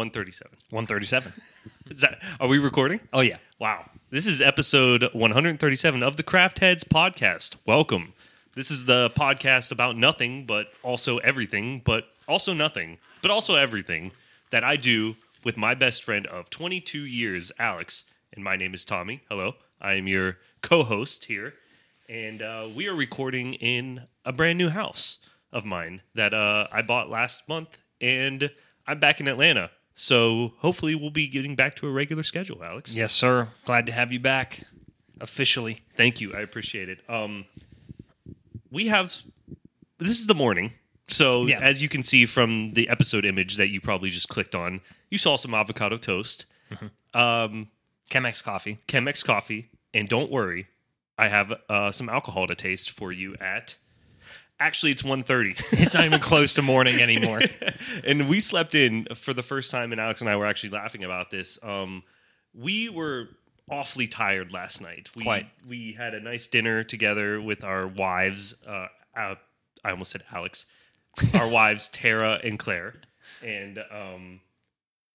[0.00, 0.50] 137.
[0.70, 1.32] 137.
[1.90, 3.00] Is that are we recording?
[3.12, 3.36] Oh yeah.
[3.58, 3.84] Wow.
[4.08, 7.56] This is episode 137 of the Craft Heads podcast.
[7.66, 8.14] Welcome.
[8.54, 14.12] This is the podcast about nothing, but also everything, but also nothing, but also everything
[14.48, 18.06] that I do with my best friend of 22 years, Alex.
[18.32, 19.20] And my name is Tommy.
[19.28, 19.52] Hello.
[19.82, 21.52] I am your co host here.
[22.08, 25.18] And uh, we are recording in a brand new house
[25.52, 27.76] of mine that uh, I bought last month.
[28.00, 28.50] And
[28.86, 29.70] I'm back in Atlanta.
[30.00, 32.96] So hopefully we'll be getting back to a regular schedule, Alex.
[32.96, 33.48] Yes, sir.
[33.66, 34.62] Glad to have you back
[35.20, 35.82] officially.
[35.94, 36.34] Thank you.
[36.34, 37.02] I appreciate it.
[37.06, 37.44] Um,
[38.70, 39.08] we have
[39.98, 40.72] this is the morning.
[41.08, 41.60] So Yeah.
[41.60, 45.18] as you can see from the episode image that you probably just clicked on, you
[45.18, 46.46] saw some avocado toast,
[47.12, 47.68] um,
[48.10, 48.78] Chemex coffee.
[48.88, 50.66] Chemex coffee, and don't worry,
[51.18, 53.76] I have uh, some alcohol to taste for you at.
[54.60, 55.58] Actually, it's 1.30.
[55.80, 57.40] It's not even close to morning anymore.
[58.04, 61.02] and we slept in for the first time, and Alex and I were actually laughing
[61.02, 61.58] about this.
[61.62, 62.02] Um,
[62.54, 63.28] we were
[63.70, 65.08] awfully tired last night.
[65.16, 65.46] We, Quite.
[65.66, 68.54] We had a nice dinner together with our wives.
[68.66, 69.34] Uh, uh,
[69.82, 70.66] I almost said Alex.
[71.38, 72.94] Our wives, Tara and Claire,
[73.42, 74.40] and um,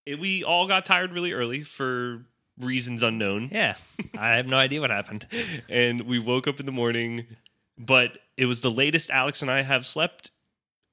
[0.05, 2.25] it, we all got tired really early for
[2.59, 3.49] reasons unknown.
[3.51, 3.75] yeah.
[4.17, 5.27] I have no idea what happened.
[5.69, 7.25] And we woke up in the morning,
[7.77, 10.31] but it was the latest Alex and I have slept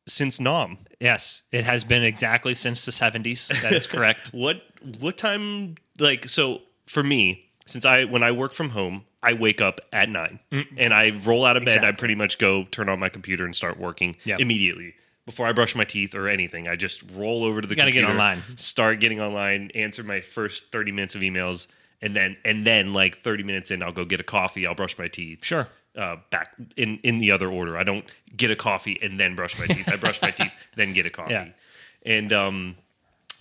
[0.06, 0.78] since Nam.
[1.00, 3.62] Yes, it has been exactly since the 70s.
[3.62, 4.30] That is correct.
[4.34, 4.62] What
[4.98, 9.60] what time like so for me, since I when I work from home, I wake
[9.60, 10.66] up at 9 mm.
[10.76, 13.54] and I roll out of bed, I pretty much go turn on my computer and
[13.54, 14.40] start working Yep.
[14.40, 14.94] immediately.
[15.24, 17.92] Before I brush my teeth or anything, I just roll over to the You gotta
[17.92, 18.42] get online.
[18.56, 21.68] start getting online, answer my first 30 minutes of emails
[22.00, 24.98] and then and then like 30 minutes in I'll go get a coffee, I'll brush
[24.98, 25.68] my teeth Sure.
[25.96, 27.76] Uh, back in in the other order.
[27.76, 28.04] I don't
[28.36, 29.88] get a coffee and then brush my teeth.
[29.92, 31.32] I brush my teeth then get a coffee.
[31.32, 31.48] Yeah.
[32.04, 32.76] And um,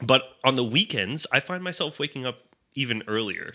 [0.01, 2.39] but on the weekends, I find myself waking up
[2.75, 3.53] even earlier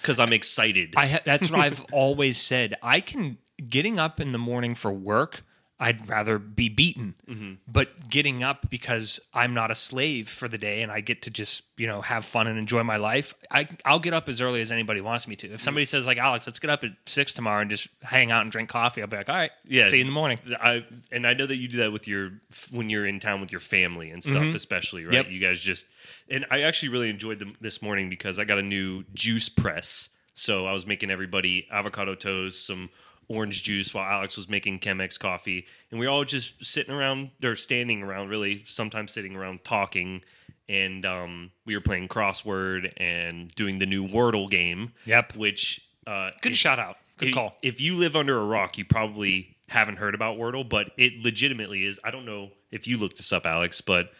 [0.00, 0.94] because I'm excited.
[0.96, 2.74] I ha- that's what I've always said.
[2.82, 5.42] I can getting up in the morning for work.
[5.78, 10.80] I'd rather be beaten, but getting up because I'm not a slave for the day
[10.82, 13.34] and I get to just you know have fun and enjoy my life.
[13.50, 15.48] I I'll get up as early as anybody wants me to.
[15.48, 18.40] If somebody says like Alex, let's get up at six tomorrow and just hang out
[18.40, 19.88] and drink coffee, I'll be like, all right, Yeah.
[19.88, 20.38] see you in the morning.
[20.60, 22.30] I and I know that you do that with your
[22.70, 25.08] when you're in town with your family and stuff, especially right.
[25.12, 25.24] Mm-hmm.
[25.26, 25.30] Yep.
[25.30, 25.88] You guys just
[26.30, 30.08] and I actually really enjoyed them this morning because I got a new juice press.
[30.32, 32.90] So I was making everybody avocado toast, some
[33.28, 37.30] orange juice, while Alex was making Chemex coffee, and we were all just sitting around
[37.44, 40.22] or standing around, really, sometimes sitting around talking.
[40.68, 44.92] And um, we were playing crossword and doing the new Wordle game.
[45.04, 45.36] Yep.
[45.36, 46.96] Which uh, Good is- shout out.
[47.18, 47.54] Good if- call.
[47.62, 51.84] If you live under a rock, you probably haven't heard about Wordle, but it legitimately
[51.84, 51.98] is.
[52.04, 54.10] I don't know if you looked this up, Alex, but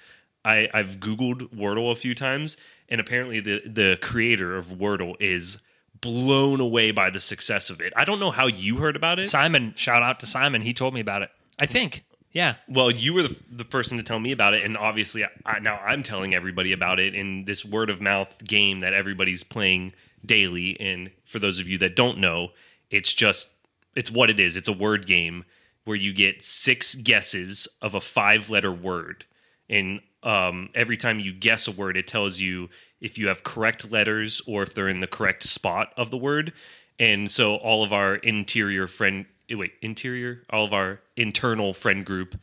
[0.45, 2.57] I, I've Googled Wordle a few times,
[2.89, 5.59] and apparently the the creator of Wordle is
[6.01, 7.93] blown away by the success of it.
[7.97, 9.27] I don't know how you heard about it.
[9.27, 10.63] Simon, shout out to Simon.
[10.63, 11.31] He told me about it.
[11.61, 12.05] I think.
[12.33, 12.57] Yeah.
[12.69, 15.79] Well, you were the, the person to tell me about it, and obviously, I, now
[15.79, 20.79] I'm telling everybody about it in this word of mouth game that everybody's playing daily.
[20.79, 22.51] And for those of you that don't know,
[22.91, 23.51] it's just
[23.95, 24.57] it's what it is.
[24.57, 25.45] It's a word game
[25.85, 29.25] where you get six guesses of a five letter word,
[29.71, 32.69] and um, every time you guess a word, it tells you
[33.01, 36.53] if you have correct letters or if they're in the correct spot of the word.
[36.99, 42.05] And so all of our interior friend eh, wait, interior, all of our internal friend
[42.05, 42.39] group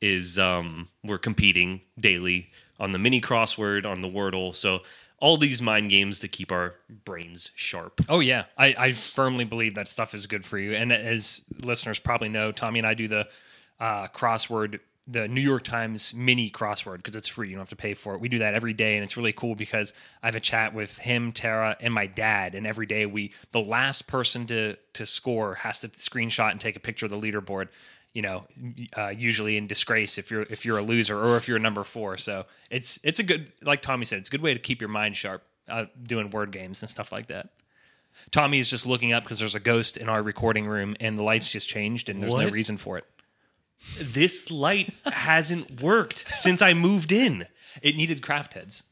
[0.00, 2.48] is um we're competing daily
[2.80, 4.54] on the mini crossword, on the Wordle.
[4.54, 4.80] So
[5.18, 6.74] all these mind games to keep our
[7.04, 8.00] brains sharp.
[8.08, 10.74] Oh yeah, I, I firmly believe that stuff is good for you.
[10.74, 13.28] And as listeners probably know, Tommy and I do the
[13.80, 17.48] uh, crossword, the New York Times mini crossword because it's free.
[17.48, 18.20] You don't have to pay for it.
[18.20, 19.92] We do that every day, and it's really cool because
[20.22, 22.54] I have a chat with him, Tara, and my dad.
[22.54, 26.76] And every day we, the last person to to score has to screenshot and take
[26.76, 27.68] a picture of the leaderboard.
[28.14, 28.44] You know,
[28.96, 32.16] uh, usually in disgrace if you're if you're a loser or if you're number four.
[32.16, 34.88] So it's it's a good, like Tommy said, it's a good way to keep your
[34.88, 37.50] mind sharp uh, doing word games and stuff like that.
[38.30, 41.22] Tommy is just looking up because there's a ghost in our recording room and the
[41.22, 43.04] lights just changed and there's no reason for it.
[44.00, 47.46] This light hasn't worked since I moved in.
[47.82, 48.84] It needed craft heads.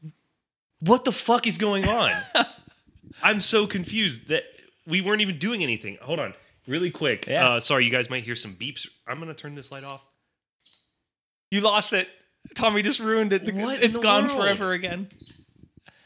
[0.79, 2.11] What the fuck is going on?
[3.23, 4.43] I'm so confused that
[4.87, 5.97] we weren't even doing anything.
[6.01, 6.33] Hold on,
[6.67, 7.25] really quick.
[7.27, 7.47] Yeah.
[7.47, 8.87] Uh, sorry, you guys might hear some beeps.
[9.07, 10.03] I'm gonna turn this light off.
[11.51, 12.07] You lost it.
[12.55, 13.43] Tommy just ruined it.
[13.53, 14.37] What in it's the gone world?
[14.39, 15.07] forever again.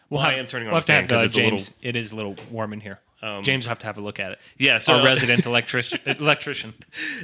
[0.10, 1.70] Well, I am turning on We'll the have to have because uh, James.
[1.70, 1.90] little.
[1.90, 3.00] It is a little warm in here.
[3.42, 4.40] James will have to have a look at it.
[4.58, 6.74] Yeah, so Our resident electric- electrician.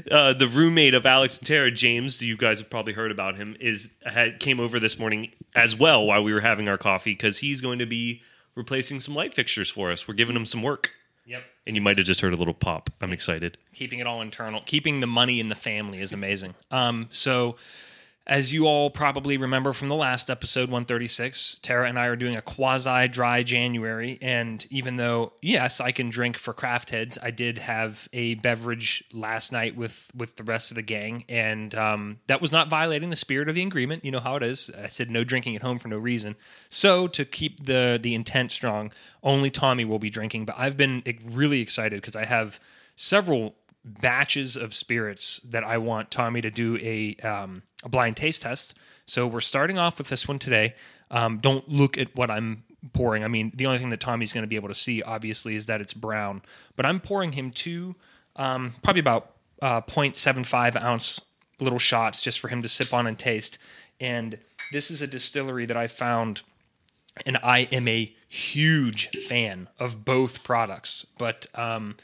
[0.09, 3.55] uh, the roommate of Alex and Tara, James, you guys have probably heard about him,
[3.59, 7.37] is had came over this morning as well while we were having our coffee because
[7.39, 8.21] he's going to be
[8.55, 10.07] replacing some light fixtures for us.
[10.07, 10.91] We're giving him some work,
[11.25, 11.43] Yep.
[11.67, 12.89] and you might have just heard a little pop.
[13.01, 13.57] I'm excited.
[13.73, 17.55] keeping it all internal keeping the money in the family is amazing um so
[18.25, 22.35] as you all probably remember from the last episode 136 tara and i are doing
[22.35, 27.29] a quasi dry january and even though yes i can drink for craft heads i
[27.31, 32.19] did have a beverage last night with with the rest of the gang and um,
[32.27, 34.03] that was not violating the spirit of the agreement.
[34.05, 34.69] You know how it is.
[34.77, 36.35] I said no drinking at home for no reason.
[36.69, 38.91] So to keep the the intent strong
[39.21, 42.59] only tommy will be drinking but i've been really excited because i have
[42.95, 43.55] several
[43.85, 48.75] batches of spirits that I want Tommy to do a um, a blind taste test.
[49.05, 50.75] So we're starting off with this one today.
[51.11, 52.63] Um, don't look at what I'm
[52.93, 53.23] pouring.
[53.23, 55.65] I mean, the only thing that Tommy's going to be able to see, obviously, is
[55.67, 56.41] that it's brown.
[56.75, 57.95] But I'm pouring him two,
[58.35, 59.31] um, probably about
[59.61, 61.27] uh, 0.75 ounce
[61.59, 63.57] little shots just for him to sip on and taste.
[63.99, 64.37] And
[64.71, 66.41] this is a distillery that I found
[67.25, 71.05] and I am a huge fan of both products.
[71.17, 71.95] But um,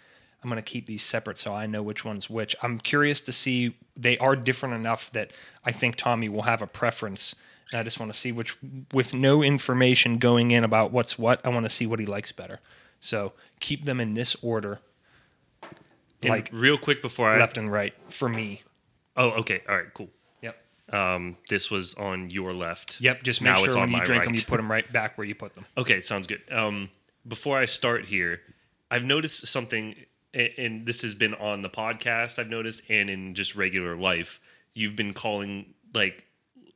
[0.44, 2.56] I'm going to keep these separate so I know which one's which.
[2.63, 5.31] I'm curious to see they are different enough that
[5.65, 7.36] I think Tommy will have a preference.
[7.71, 8.56] And I just want to see which,
[8.94, 12.31] with no information going in about what's what, I want to see what he likes
[12.31, 12.59] better.
[13.00, 14.80] So keep them in this order,
[16.21, 18.62] And like real quick before I left and right for me.
[19.15, 20.09] oh okay all right cool.
[20.41, 20.57] Yep.
[20.94, 23.00] Um, this was on your left.
[23.01, 23.24] Yep.
[23.24, 25.36] Just make Now sure when you drink them, you put them right back where you
[25.36, 25.65] put them.
[25.77, 26.41] Okay, sounds good.
[26.51, 26.89] Um,
[27.27, 28.41] before I start here,
[28.91, 29.95] I've noticed something,
[30.34, 32.40] a- and this has been on the podcast.
[32.40, 34.40] I've noticed, and in just regular life,
[34.74, 36.26] you've been calling like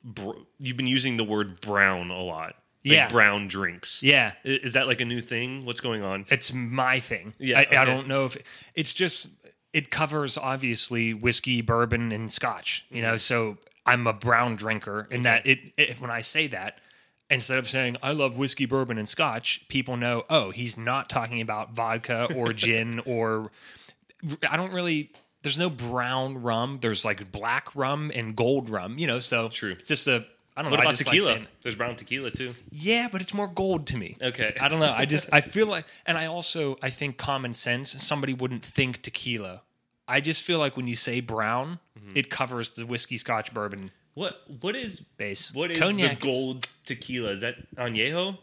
[0.04, 2.56] br- you've been using the word brown a lot.
[2.86, 3.08] Like Yeah.
[3.08, 4.04] brown drinks.
[4.04, 4.34] Yeah.
[4.44, 5.64] Is that like a new thing?
[5.64, 6.26] What's going on?
[6.30, 7.34] It's my thing.
[7.38, 8.36] Yeah, I, I don't know if
[8.76, 9.30] it's just
[9.72, 12.86] it covers obviously whiskey, bourbon, and scotch.
[12.92, 16.80] You know, so I'm a brown drinker, and that it, it when I say that.
[17.30, 21.42] Instead of saying I love whiskey, bourbon, and scotch, people know, oh, he's not talking
[21.42, 23.52] about vodka or gin or
[24.50, 25.12] I don't really.
[25.42, 26.80] There's no brown rum.
[26.82, 28.98] There's like black rum and gold rum.
[28.98, 29.72] You know, so True.
[29.72, 30.26] It's just a.
[30.56, 30.82] I don't What know.
[30.82, 31.26] I about like tequila?
[31.26, 32.54] saying- There's brown tequila too.
[32.72, 34.16] yeah, but it's more gold to me.
[34.22, 34.56] Okay.
[34.62, 34.94] I don't know.
[34.96, 39.02] I just I feel like and I also I think common sense somebody wouldn't think
[39.02, 39.64] tequila.
[40.08, 42.18] I just feel like when you say brown, Mm-hmm.
[42.18, 45.54] it covers the whiskey scotch bourbon What what is base.
[45.54, 47.30] what is Cognac the gold tequila?
[47.32, 48.38] Is that añejo?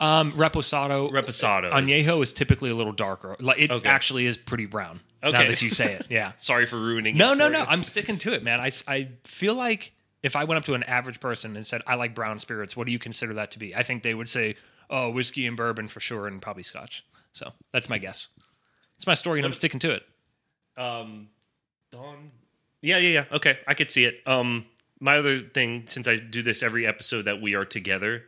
[0.00, 1.72] Um reposado Reposado.
[1.72, 3.36] Añejo is typically a little darker.
[3.40, 3.88] Like it Okay.
[3.88, 5.00] actually is pretty brown.
[5.24, 5.32] Okay.
[5.32, 6.06] Now that you say it.
[6.10, 6.32] Yeah.
[6.36, 7.16] Sorry for ruining.
[7.16, 7.60] No, it no, no.
[7.60, 7.64] you.
[7.68, 8.60] I'm sticking to it, man.
[8.60, 11.96] I, I feel like if I went up to an average person and said, I
[11.96, 13.74] like brown spirits, what do you consider that to be?
[13.74, 14.54] I think they would say,
[14.90, 17.04] oh, whiskey and bourbon for sure, and probably scotch.
[17.32, 18.28] So that's my guess.
[18.96, 20.02] It's my story, and I'm sticking to it.
[20.76, 21.28] Um,
[21.90, 22.30] Dawn.
[22.82, 23.24] Yeah, yeah, yeah.
[23.36, 24.20] Okay, I could see it.
[24.26, 24.66] Um,
[25.00, 28.24] my other thing, since I do this every episode that we are together,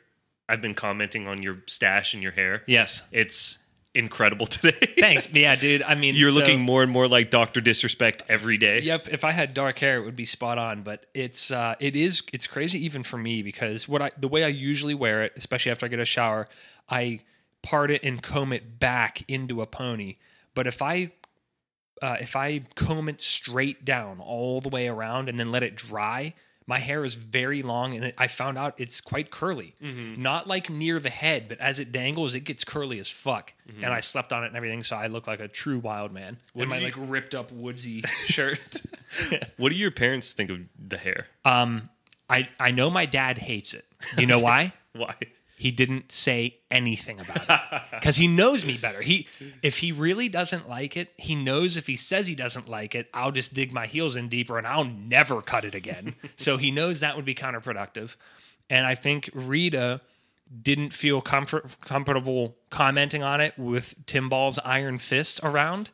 [0.49, 2.63] I've been commenting on your stash and your hair.
[2.67, 3.05] Yes.
[3.13, 3.59] It's
[3.95, 4.73] incredible today.
[4.99, 5.33] Thanks.
[5.33, 5.83] Yeah, dude.
[5.83, 8.81] I mean, You're so- looking more and more like Doctor Disrespect every day.
[8.81, 9.09] Yep.
[9.09, 10.83] If I had dark hair, it would be spot on.
[10.83, 14.45] But it's uh, it is it's crazy even for me because what I the way
[14.45, 16.49] I usually wear it, especially after I get a shower,
[16.89, 17.21] I
[17.63, 20.17] part it and comb it back into a pony.
[20.55, 21.11] But if I
[22.03, 25.75] uh, if I comb it straight down all the way around and then let it
[25.77, 26.35] dry,
[26.71, 29.75] my hair is very long and it, I found out it's quite curly.
[29.83, 30.23] Mm-hmm.
[30.23, 33.53] Not like near the head, but as it dangles, it gets curly as fuck.
[33.69, 33.83] Mm-hmm.
[33.83, 36.37] And I slept on it and everything, so I look like a true wild man
[36.55, 38.83] in my did like ripped up woodsy shirt.
[39.57, 41.27] What do your parents think of the hair?
[41.45, 41.91] Um,
[42.29, 43.85] I I know my dad hates it.
[44.17, 44.73] You know why?
[44.95, 45.17] Why?
[45.61, 49.03] He didn't say anything about it because he knows me better.
[49.03, 49.29] He
[49.63, 53.11] if he really doesn't like it, he knows if he says he doesn't like it,
[53.13, 56.15] I'll just dig my heels in deeper and I'll never cut it again.
[56.37, 58.17] so he knows that would be counterproductive.
[58.71, 60.01] And I think Rita
[60.63, 65.91] didn't feel comfort, comfortable commenting on it with Tim Ball's iron fist around.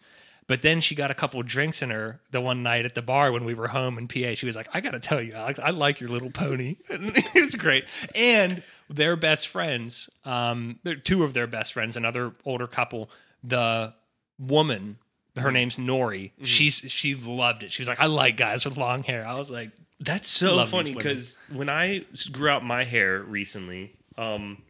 [0.47, 3.03] But then she got a couple of drinks in her the one night at the
[3.03, 4.35] bar when we were home in PA.
[4.35, 6.77] She was like, I got to tell you, Alex, I like your little pony.
[6.89, 7.87] It was great.
[8.17, 13.11] And their best friends, um, they're two of their best friends, another older couple,
[13.43, 13.95] the
[14.39, 14.99] woman,
[15.37, 17.71] her name's Nori, she's she loved it.
[17.73, 19.27] She was like, I like guys with long hair.
[19.27, 24.63] I was like, That's so funny because when I grew out my hair recently, um,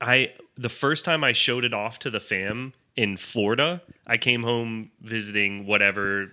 [0.00, 4.42] I the first time I showed it off to the fam in Florida, I came
[4.42, 6.32] home visiting whatever,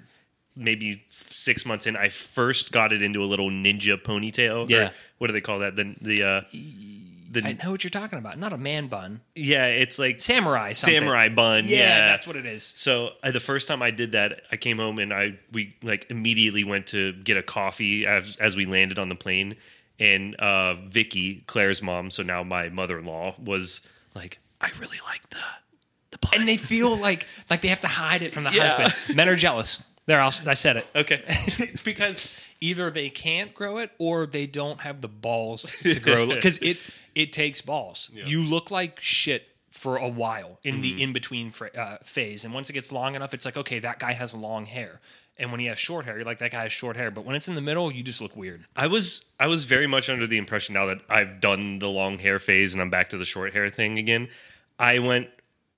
[0.55, 1.97] maybe six months in.
[1.97, 4.69] I first got it into a little ninja ponytail.
[4.69, 4.91] Yeah.
[5.17, 5.75] what do they call that?
[5.75, 6.41] The the uh,
[7.33, 8.37] the I know what you're talking about.
[8.39, 9.21] Not a man bun.
[9.35, 10.99] yeah, it's like Samurai something.
[10.99, 11.63] samurai bun.
[11.67, 12.63] Yeah, Yeah, that's what it is.
[12.63, 16.05] So uh, the first time I did that, I came home and I we like
[16.09, 19.55] immediately went to get a coffee as as we landed on the plane,
[19.99, 23.81] and uh, Vicky, Claire's mom, so now my mother in law, was
[24.15, 25.37] like, I really like the
[26.11, 26.31] the bun.
[26.39, 28.67] And they feel like like they have to hide it from the Yeah.
[28.69, 29.15] husband.
[29.17, 29.83] Men are jealous.
[30.05, 30.87] There, I'll, I said it.
[30.95, 31.23] okay.
[31.83, 36.35] because either they can't grow it or they don't have the balls to grow it
[36.35, 36.77] because it
[37.15, 38.11] it takes balls.
[38.13, 42.69] You look like shit for a while in the in between uh, phase, and once
[42.69, 44.99] it gets long enough, it's like okay, that guy has long hair.
[45.39, 47.09] And when he has short hair, you're like that guy has short hair.
[47.09, 48.65] But when it's in the middle, you just look weird.
[48.75, 52.19] I was I was very much under the impression now that I've done the long
[52.19, 54.29] hair phase and I'm back to the short hair thing again.
[54.77, 55.29] I went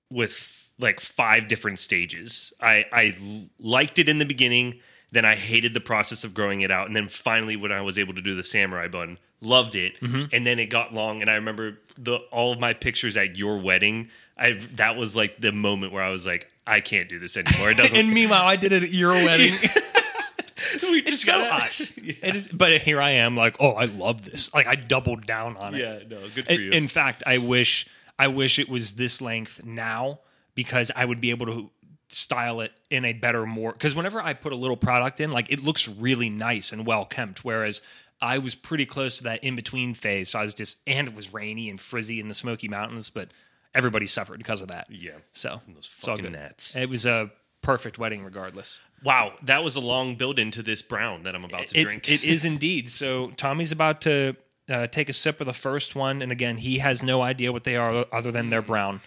[0.10, 2.53] with like five different stages.
[2.62, 3.15] I, I
[3.60, 4.79] liked it in the beginning,
[5.12, 7.98] then I hated the process of growing it out, and then finally when I was
[7.98, 10.00] able to do the samurai bun, loved it.
[10.01, 10.25] Mm-hmm.
[10.34, 13.58] And then it got long, and I remember the all of my pictures at your
[13.58, 14.10] wedding.
[14.38, 17.72] I that was like the moment where I was like, I can't do this anymore.
[17.72, 17.96] It doesn't.
[17.98, 19.53] and meanwhile, I did it at your wedding.
[20.84, 21.98] we it's just so gotta- us.
[21.98, 22.13] Yeah.
[22.24, 24.53] It is, but here I am, like, oh, I love this.
[24.53, 25.79] Like, I doubled down on it.
[25.79, 26.72] Yeah, no, good for In, you.
[26.72, 27.88] in fact, I wish
[28.20, 30.20] I wish it was this length now
[30.55, 31.69] because I would be able to
[32.09, 35.51] style it in a better more because whenever I put a little product in, like
[35.51, 37.43] it looks really nice and well kempt.
[37.43, 37.81] Whereas
[38.21, 41.15] I was pretty close to that in between phase, so I was just and it
[41.15, 43.29] was rainy and frizzy in the Smoky Mountains, but
[43.74, 44.88] everybody suffered because of that.
[44.89, 45.12] yeah.
[45.33, 46.75] So Those fucking gnats.
[46.75, 47.31] It was a
[47.62, 48.81] perfect wedding, regardless.
[49.03, 52.09] Wow, that was a long build into this brown that I'm about to It- drink.
[52.09, 52.89] it is indeed.
[52.91, 54.35] So Tommy's about to
[54.69, 57.63] uh, take a sip of the first one, and again, he has no idea what
[57.65, 59.01] they are other than they're brown,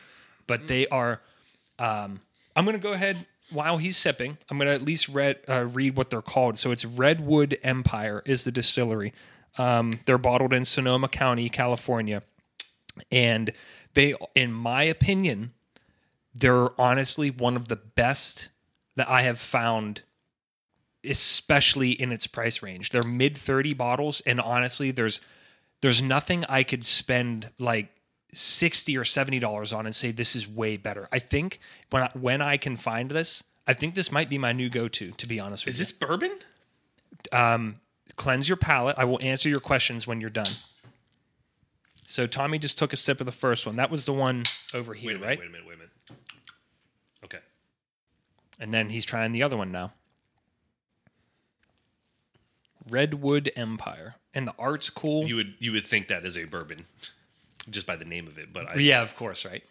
[0.47, 1.21] but they are.
[1.79, 2.21] Um,
[2.57, 4.39] I'm going to go ahead while he's sipping.
[4.51, 6.59] I'm going to at least read uh, read what they're called.
[6.59, 9.13] So it's Redwood Empire is the distillery.
[9.57, 12.23] Um, they're bottled in Sonoma County, California,
[13.11, 13.53] and
[13.95, 15.53] they, in my opinion,
[16.35, 18.51] they're honestly one of the best
[18.97, 20.03] that I have found
[21.05, 22.91] especially in its price range.
[22.91, 25.21] They're mid 30 bottles and honestly there's
[25.81, 27.89] there's nothing I could spend like
[28.33, 31.09] 60 or 70 dollars on and say this is way better.
[31.11, 34.53] I think when I, when I can find this, I think this might be my
[34.53, 35.83] new go-to to be honest with is you.
[35.83, 36.33] Is this bourbon?
[37.33, 37.81] Um,
[38.17, 38.97] cleanse your palate.
[38.99, 40.53] I will answer your questions when you're done.
[42.05, 43.77] So Tommy just took a sip of the first one.
[43.77, 45.39] That was the one over here, Wait a minute, right?
[45.39, 45.93] wait a minute, wait a minute.
[47.25, 47.39] Okay.
[48.61, 49.93] And then he's trying the other one now.
[52.89, 54.15] Redwood Empire.
[54.33, 55.27] And the art's cool.
[55.27, 56.85] You would you would think that is a bourbon
[57.71, 59.63] just by the name of it, but I yeah, of course, right?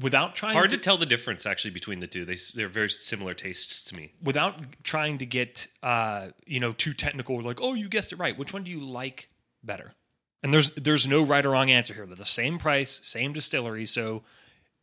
[0.00, 2.24] Without trying hard to, to tell the difference actually between the two.
[2.24, 4.12] They they're very similar tastes to me.
[4.22, 8.38] without trying to get uh, you know, too technical like, "Oh, you guessed it right.
[8.38, 9.28] Which one do you like
[9.62, 9.94] better?"
[10.42, 12.06] And there's there's no right or wrong answer here.
[12.06, 14.22] They're the same price, same distillery, so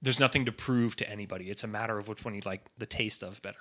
[0.01, 1.50] there's nothing to prove to anybody.
[1.50, 3.60] It's a matter of which one you like the taste of better.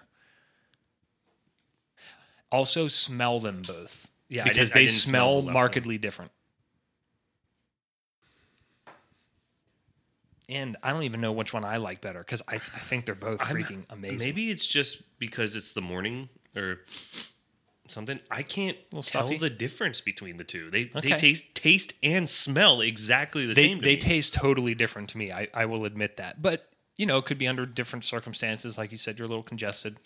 [2.50, 4.08] Also, smell them both.
[4.28, 5.52] Yeah, because they smell smell the left one.
[5.54, 6.32] markedly different.
[10.48, 13.14] And I don't even know which one I like better because I, I think they're
[13.14, 14.18] both freaking amazing.
[14.28, 16.80] Maybe it's just because it's the morning or
[17.88, 18.20] something.
[18.30, 19.38] I can't tell stuffy?
[19.38, 20.70] the difference between the two.
[20.70, 21.10] They Okay.
[21.10, 23.80] they taste taste and smell exactly the they same.
[23.80, 24.00] They me.
[24.00, 25.32] taste totally different to me.
[25.32, 28.76] I, I will admit that, but you know, it could be under different circumstances.
[28.78, 29.96] Like you said, you're a little congested.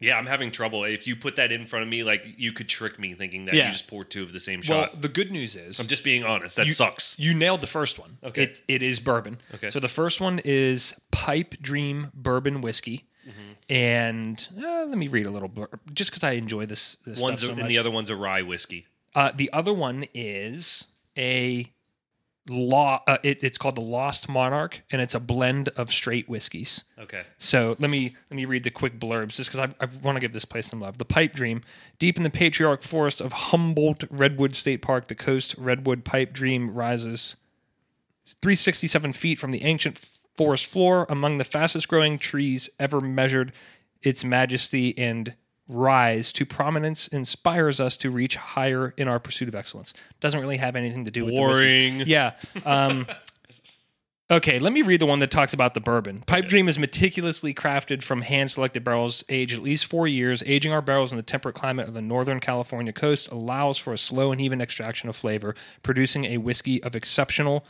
[0.00, 0.84] Yeah, I'm having trouble.
[0.84, 3.54] If you put that in front of me, like you could trick me thinking that
[3.54, 3.66] Yeah.
[3.66, 4.92] you just poured two of the same shot.
[4.92, 6.56] Well, the good news is I'm just being honest.
[6.56, 7.18] That you, sucks.
[7.18, 8.18] You nailed the first one.
[8.22, 8.44] Okay.
[8.44, 9.38] It, it is bourbon.
[9.54, 9.70] Okay.
[9.70, 13.06] So the first one is Pipe Dream Bourbon Whiskey.
[13.28, 13.72] Mm-hmm.
[13.72, 15.50] And uh, let me read a little
[15.92, 16.96] just because I enjoy this.
[17.04, 18.86] this One's stuff a, so and the other one's a rye whiskey.
[19.14, 20.86] Uh, the other one is
[21.16, 21.72] a
[22.48, 23.02] law.
[23.06, 26.84] Uh, it, it's called the Lost Monarch, and it's a blend of straight whiskeys.
[26.98, 27.22] Okay.
[27.38, 30.20] So let me let me read the quick blurbs, just because I, I want to
[30.20, 30.98] give this place some love.
[30.98, 31.62] The Pipe Dream,
[31.98, 36.74] deep in the patriarch forest of Humboldt Redwood State Park, the coast redwood pipe dream
[36.74, 37.36] rises
[38.26, 39.98] 367 feet from the ancient
[40.36, 43.52] forest floor, among the fastest growing trees ever measured.
[44.00, 45.34] Its majesty and
[45.68, 49.92] rise to prominence inspires us to reach higher in our pursuit of excellence.
[50.20, 51.40] Doesn't really have anything to do with the.
[51.40, 52.02] Boring.
[52.06, 52.32] Yeah.
[52.64, 53.06] Um,
[54.30, 56.22] okay, let me read the one that talks about the bourbon.
[56.26, 60.42] Pipe Dream is meticulously crafted from hand selected barrels aged at least four years.
[60.46, 63.98] Aging our barrels in the temperate climate of the northern California coast allows for a
[63.98, 67.64] slow and even extraction of flavor, producing a whiskey of exceptional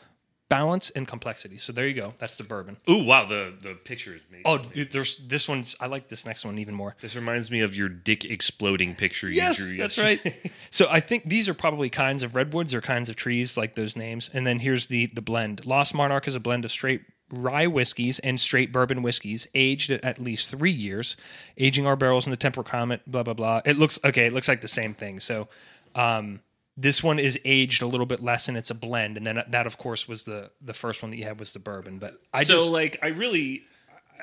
[0.49, 1.59] balance and complexity.
[1.59, 2.14] So there you go.
[2.19, 2.78] That's the bourbon.
[2.88, 4.43] Ooh, wow, the the picture is made.
[4.45, 5.76] Oh, dude, there's this one's.
[5.81, 6.97] I like this next one even more.
[7.00, 10.35] This reminds me of your dick exploding picture you drew that's right.
[10.71, 13.97] so I think these are probably kinds of redwoods or kinds of trees like those
[13.97, 14.31] names.
[14.33, 15.67] And then here's the the blend.
[15.67, 20.05] Lost Monarch is a blend of straight rye whiskeys and straight bourbon whiskeys, aged at
[20.05, 21.17] at least three years.
[21.59, 23.61] Aging our barrels in the temperate climate Blah blah blah.
[23.64, 24.26] It looks okay.
[24.26, 25.21] It looks like the same thing.
[25.21, 25.49] So.
[25.95, 26.40] um
[26.81, 29.67] this one is aged a little bit less and it's a blend and then that
[29.67, 32.45] of course was the the first one that you had was the bourbon but i
[32.45, 33.63] so just like I really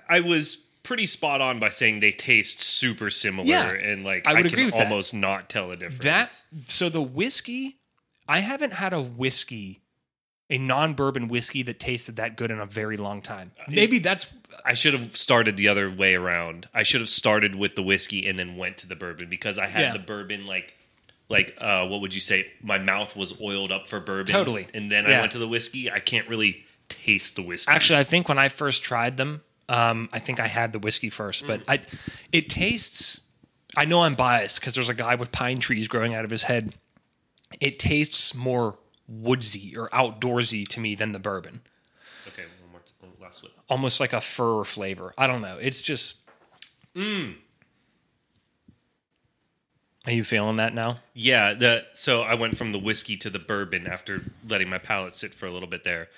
[0.07, 4.31] I was pretty spot on by saying they taste super similar Yeah, and like I
[4.31, 4.83] I, would can agree with that.
[4.83, 6.03] almost not tell a difference.
[6.03, 7.77] That so the whiskey,
[8.29, 9.81] I haven't had a whiskey,
[10.49, 13.51] a non-bourbon whiskey that tasted that good in a very long time.
[13.59, 14.31] Uh, Maybe that's
[14.63, 16.69] I should have started the other way around.
[16.71, 19.65] I should have started with the whiskey and then went to the bourbon because I
[19.65, 19.93] had Yeah.
[19.93, 20.75] the bourbon like
[21.29, 22.51] like uh what would you say?
[22.61, 24.25] My mouth was oiled up for bourbon.
[24.25, 24.67] Totally.
[24.73, 25.91] And then I went to the whiskey.
[25.91, 27.71] I can't really taste the whiskey.
[27.71, 31.09] actually I think when I first tried them, um, I think I had the whiskey
[31.09, 31.79] first, but I,
[32.31, 33.21] it tastes.
[33.75, 36.43] I know I'm biased because there's a guy with pine trees growing out of his
[36.43, 36.75] head.
[37.59, 38.77] It tastes more
[39.07, 41.61] woodsy or outdoorsy to me than the bourbon.
[42.27, 43.51] Okay, one more one last one.
[43.69, 45.13] Almost like a fir flavor.
[45.17, 45.57] I don't know.
[45.59, 46.21] It's just.
[50.05, 50.99] Are you feeling that now?
[51.13, 55.15] Yeah, the so I went from the whiskey to the bourbon after letting my palate
[55.15, 56.09] sit for a little bit there.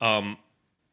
[0.00, 0.38] Um,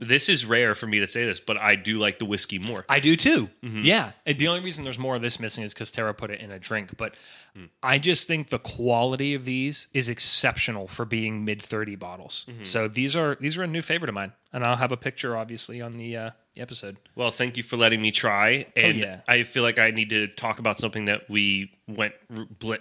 [0.02, 2.84] this is rare for me to say this, but I do like the whiskey more.
[2.90, 3.50] I do too.
[3.64, 3.82] Mm-hmm.
[3.84, 4.12] Yeah.
[4.26, 6.50] And the only reason there's more of this missing is because Tara put it in
[6.50, 6.98] a drink.
[6.98, 7.16] But
[7.56, 7.66] hmm.
[7.84, 12.48] I just think the quality of these is exceptional for being mid thirty bottles.
[12.50, 12.64] Mm-hmm.
[12.64, 15.38] So these are these are a new favorite of mine, and I'll have a picture
[15.38, 16.98] obviously on the, uh, episode.
[17.16, 19.22] Well, thank you for letting me try, oh, and yeah.
[19.28, 22.14] I feel like I need to talk about something that we went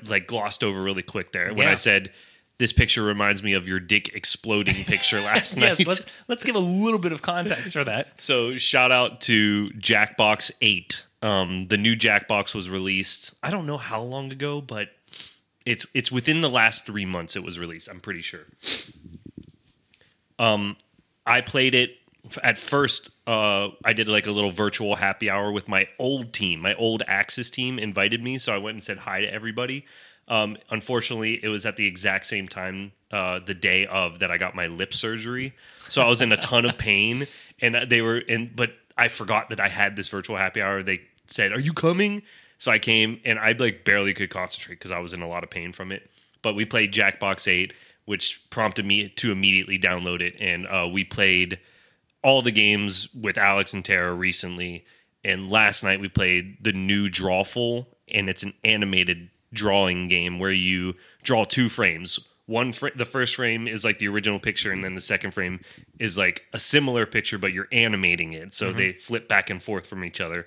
[0.08, 1.72] like glossed over really quick there when Yeah.
[1.72, 2.10] I said
[2.60, 5.78] this picture reminds me of your dick exploding picture last night.
[5.78, 8.20] yes, let's let's give a little bit of context for that.
[8.20, 11.02] So shout out to Jackbox Eight.
[11.22, 13.34] Um, the new Jackbox was released.
[13.42, 14.90] I don't know how long ago, but
[15.64, 17.34] it's it's within the last three months.
[17.34, 17.88] It was released.
[17.88, 18.44] I'm pretty sure.
[20.38, 20.76] Um,
[21.26, 21.96] I played it
[22.44, 23.08] at first.
[23.26, 26.60] Uh, I did like a little virtual happy hour with my old team.
[26.60, 29.86] My old Axis team invited me, so I went and said hi to everybody.
[30.30, 34.38] Um, unfortunately, it was at the exact same time uh, the day of that I
[34.38, 37.26] got my lip surgery, so I was in a ton of pain,
[37.60, 38.52] and they were in.
[38.54, 40.84] But I forgot that I had this virtual happy hour.
[40.84, 42.22] They said, "Are you coming?"
[42.58, 45.42] So I came, and I like barely could concentrate because I was in a lot
[45.42, 46.08] of pain from it.
[46.42, 51.02] But we played Jackbox Eight, which prompted me to immediately download it, and uh, we
[51.02, 51.58] played
[52.22, 54.84] all the games with Alex and Tara recently.
[55.24, 60.52] And last night we played the new Drawful, and it's an animated drawing game where
[60.52, 62.18] you draw two frames.
[62.46, 65.60] One fr- the first frame is like the original picture, and then the second frame
[65.98, 68.78] is like a similar picture, but you're animating it, so mm-hmm.
[68.78, 70.46] they flip back and forth from each other.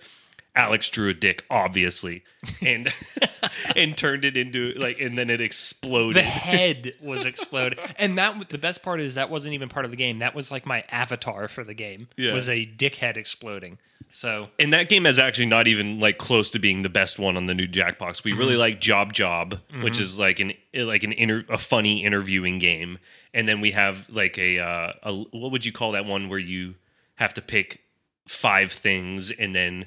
[0.56, 2.24] Alex drew a dick, obviously,
[2.66, 2.94] and
[3.76, 6.16] and turned it into like, and then it exploded.
[6.18, 9.92] The head was exploded, and that the best part is that wasn't even part of
[9.92, 10.20] the game.
[10.20, 12.08] That was like my avatar for the game.
[12.18, 12.34] Yeah.
[12.34, 13.80] Was a dick head exploding.
[14.12, 17.36] So and that game is actually not even like close to being the best one
[17.36, 18.24] on the new Jackbox.
[18.24, 18.39] We Mm-hmm.
[18.39, 23.00] really like Job Job, which is like an like an inter, a funny interviewing game,
[23.34, 26.38] and then we have like a, uh, a what would you call that one where
[26.38, 26.76] you
[27.16, 27.82] have to pick
[28.28, 29.86] five things and then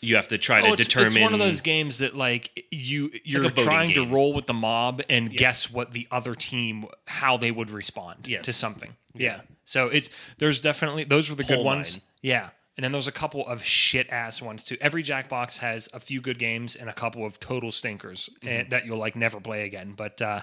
[0.00, 1.08] you have to try to Oh, it's, determine.
[1.12, 4.54] it's one of those games that like you you're like trying to roll with the
[4.54, 8.44] mob and guess what the other team how they would respond Yes.
[8.46, 8.94] to something.
[9.14, 9.40] Yeah.
[9.64, 10.08] So it's
[10.38, 12.00] there's definitely those were the good ones.
[12.22, 12.50] Yeah.
[12.76, 14.76] And then there's a couple of shit ass ones too.
[14.80, 18.48] Every Jackbox has a few good games and a couple of total stinkers Mm-hmm.
[18.48, 19.92] and, that you'll like never play again.
[19.94, 20.42] But uh,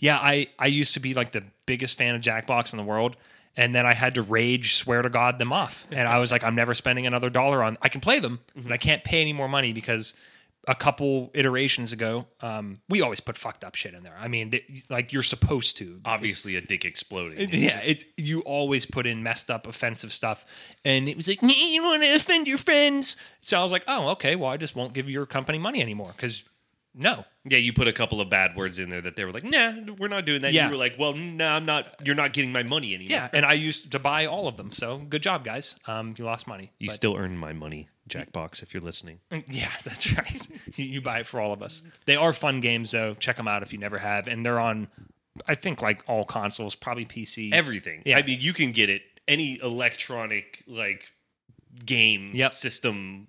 [0.00, 3.16] yeah, I I used to be like the biggest fan of Jackbox in the world.
[3.58, 5.84] And then I had to rage, swear to God, them off.
[5.90, 7.76] And I was like, I'm never spending another dollar on.
[7.82, 10.14] I can play them, but I can't pay any more money because
[10.68, 14.16] a couple iterations ago, um, we always put fucked up shit in there.
[14.20, 16.00] I mean, th- like you're supposed to.
[16.04, 17.48] obviously a dick exploding.
[17.50, 20.44] Yeah, it's you always put in messed up, offensive stuff,
[20.84, 23.16] and it was like you want to offend your friends.
[23.40, 26.12] So I was like, oh, okay, well, I just won't give your company money anymore
[26.14, 26.44] because
[26.94, 29.44] no, Yeah, you put a couple of bad words in there that they were like,
[29.44, 30.66] "Nah, we're not doing that." Yeah.
[30.66, 31.94] You were like, "Well, no, I'm not.
[32.04, 34.72] You're not getting my money anymore." yeah, and I used to buy all of them.
[34.72, 35.76] So good job, guys.
[35.86, 36.72] Um, you lost money.
[36.78, 39.20] you But- still earn my money, Jackbox, if you're listening.
[39.30, 40.46] Yeah, that's right.
[40.76, 41.82] you, buy it for all of us.
[42.06, 43.14] They are fun games, though.
[43.14, 44.88] Check them out if you never have, and they're on,
[45.46, 47.52] I think, like all consoles, probably PC.
[47.52, 48.02] everything.
[48.04, 48.18] Yeah.
[48.18, 51.12] I mean, you can get it any electronic like
[51.84, 52.54] game Yep.
[52.54, 53.28] system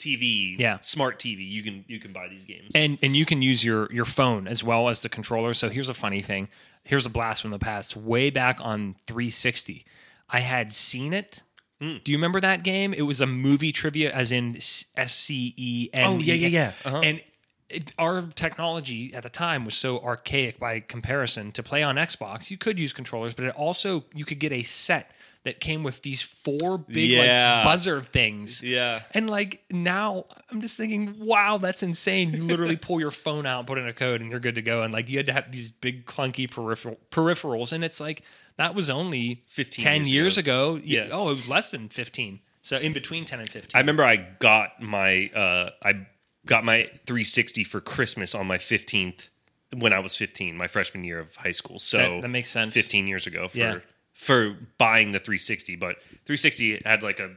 [0.00, 0.78] TV, Yeah.
[0.82, 2.70] smart TV, you can you can buy these games.
[2.74, 5.54] and and you can use your your phone as well as the controller.
[5.54, 6.48] So here's a funny thing.
[6.82, 7.94] Here's a blast from the past.
[7.96, 9.84] Way back on 360,
[10.30, 11.42] I had Scene It.
[11.80, 11.96] Hmm.
[12.04, 12.92] Do you remember that game?
[12.92, 16.10] It was a movie trivia, as in S C E N.
[16.10, 16.72] Oh, yeah, yeah, yeah.
[16.84, 17.00] Uh-huh.
[17.04, 17.22] And
[17.68, 21.52] it, our technology at the time was so archaic by comparison.
[21.52, 24.62] To play on Xbox, you could use controllers, but it also you could get a
[24.62, 25.12] set
[25.44, 27.56] that came with these four big Yeah.
[27.56, 28.62] like buzzer things.
[28.62, 29.02] yeah.
[29.14, 32.32] And like now, I'm just thinking, wow, that's insane.
[32.34, 34.82] You literally pull your phone out, put in a code, and you're good to go.
[34.82, 38.22] And like you had to have these big clunky peripheral peripherals, and it's like
[38.56, 40.74] that was only 15 ten years years ago.
[40.74, 41.08] Y- Yeah.
[41.10, 42.40] Oh, it was less than 15.
[42.62, 43.70] So in between 10 and 15.
[43.74, 46.06] I remember I got my uh, I
[46.44, 49.30] got my 360 for Christmas on my 15th
[49.78, 51.78] when I was 15, my freshman year of high school.
[51.78, 52.74] So That- that makes sense.
[52.74, 53.78] 15 years ago for Yeah.
[54.20, 57.30] For buying the 360, but 360 had like a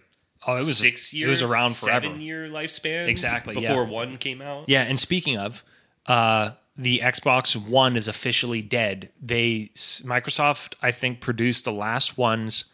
[0.46, 2.06] Oh, it was- six year, it was around forever.
[2.08, 3.70] seven year lifespan Exactly, yeah.
[3.70, 4.66] before one came out.
[4.68, 5.64] Yeah, and speaking of,
[6.06, 9.12] uh, the Xbox One is officially dead.
[9.22, 12.66] They Microsoft, I think, produced the last ones.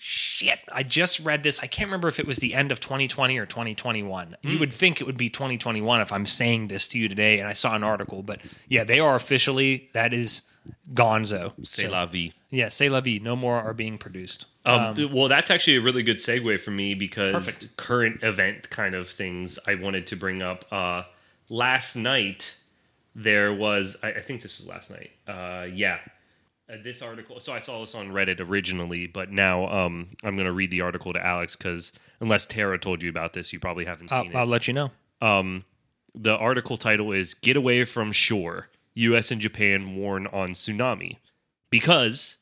[0.00, 1.58] Shit, I just read this.
[1.60, 4.36] I can't remember if it was the end of 2020 or 2021.
[4.42, 7.48] You would think it would be 2021 if I'm saying this to you today, and
[7.48, 8.22] I saw an article.
[8.22, 10.42] But yeah, they are officially that is
[10.94, 11.52] Gonzo.
[11.62, 12.32] C'est So, la vie.
[12.50, 13.18] yeah, say la vie.
[13.18, 14.46] No more are being produced.
[14.64, 17.76] Um, well, that's actually a really good segue for me because Perfect.
[17.76, 20.64] current event kind of things I wanted to bring up.
[20.70, 21.02] Uh,
[21.48, 22.54] last night,
[23.14, 25.10] there was, I, I think this is last night.
[25.26, 25.98] Uh, yeah.
[26.70, 30.46] Uh, this article, so I saw this on Reddit originally, but now um, I'm going
[30.46, 33.86] to read the article to Alex because unless Tara told you about this, you probably
[33.86, 34.90] haven't I'll, seen I'll let you know.
[35.22, 35.64] Um,
[36.14, 39.30] the article title is Get Away from Shore U.S.
[39.30, 41.16] and Japan Warn on Tsunami.
[41.70, 42.38] Because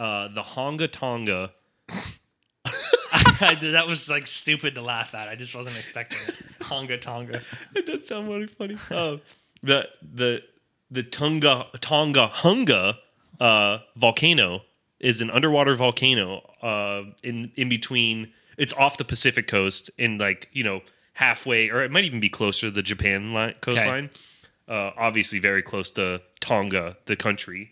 [0.00, 1.52] uh, the Honga Tonga
[3.40, 5.28] that was like stupid to laugh at.
[5.28, 6.34] I just wasn't expecting it.
[6.60, 7.40] Honga Tonga.
[7.74, 8.76] It does sound really funny.
[8.90, 9.18] Uh,
[9.62, 10.42] the the
[10.90, 12.96] the Tonga Tonga Hunga
[13.40, 14.62] uh, volcano
[15.00, 18.32] is an underwater volcano uh, in in between.
[18.58, 20.82] It's off the Pacific coast, in like you know
[21.14, 24.10] halfway, or it might even be closer to the Japan line, coastline.
[24.68, 27.70] Uh, obviously, very close to Tonga, the country.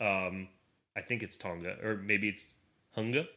[0.00, 0.48] Um,
[0.96, 2.54] I think it's Tonga, or maybe it's
[2.96, 3.28] Hunga.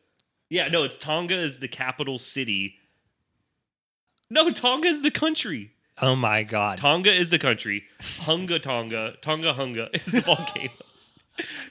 [0.50, 2.76] Yeah, no, it's Tonga is the capital city.
[4.30, 5.72] No, Tonga is the country.
[6.02, 6.78] Oh my god.
[6.80, 7.84] Tonga is the country.
[8.00, 10.70] Hunga Tonga, Tonga Hunga is the volcano.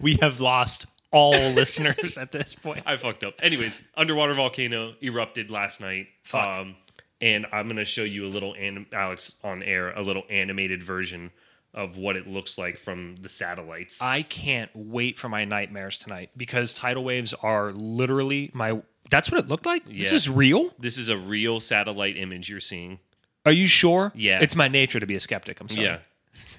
[0.01, 2.83] We have lost all listeners at this point.
[2.85, 3.35] I fucked up.
[3.41, 6.09] Anyways, underwater volcano erupted last night.
[6.25, 6.57] Fuck.
[6.57, 6.75] Um,
[7.23, 11.31] and I'm gonna show you a little anim- Alex on air, a little animated version
[11.73, 14.03] of what it looks like from the satellites.
[14.03, 18.83] I can't wait for my nightmares tonight because tidal waves are literally my.
[19.11, 19.85] That's what it looked like.
[19.87, 20.75] This is real.
[20.79, 22.99] this is a real satellite image you're seeing.
[23.47, 24.13] Are you sure?
[24.15, 24.39] Yeah.
[24.43, 25.61] It's my nature to be a skeptic.
[25.61, 25.85] I'm sorry.
[25.87, 25.99] Yeah.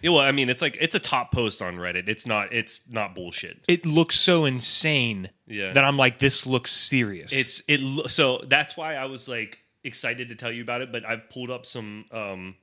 [0.01, 2.07] Yeah, well, I mean, it's like it's a top post on Reddit.
[2.09, 2.51] It's not.
[2.53, 3.59] It's not bullshit.
[3.67, 5.71] It looks so insane Yeah.
[5.73, 7.31] that I'm like, this looks serious.
[7.33, 7.79] It's it.
[7.81, 10.91] lo- So that's why I was like excited to tell you about it.
[10.91, 12.55] But I've pulled up some um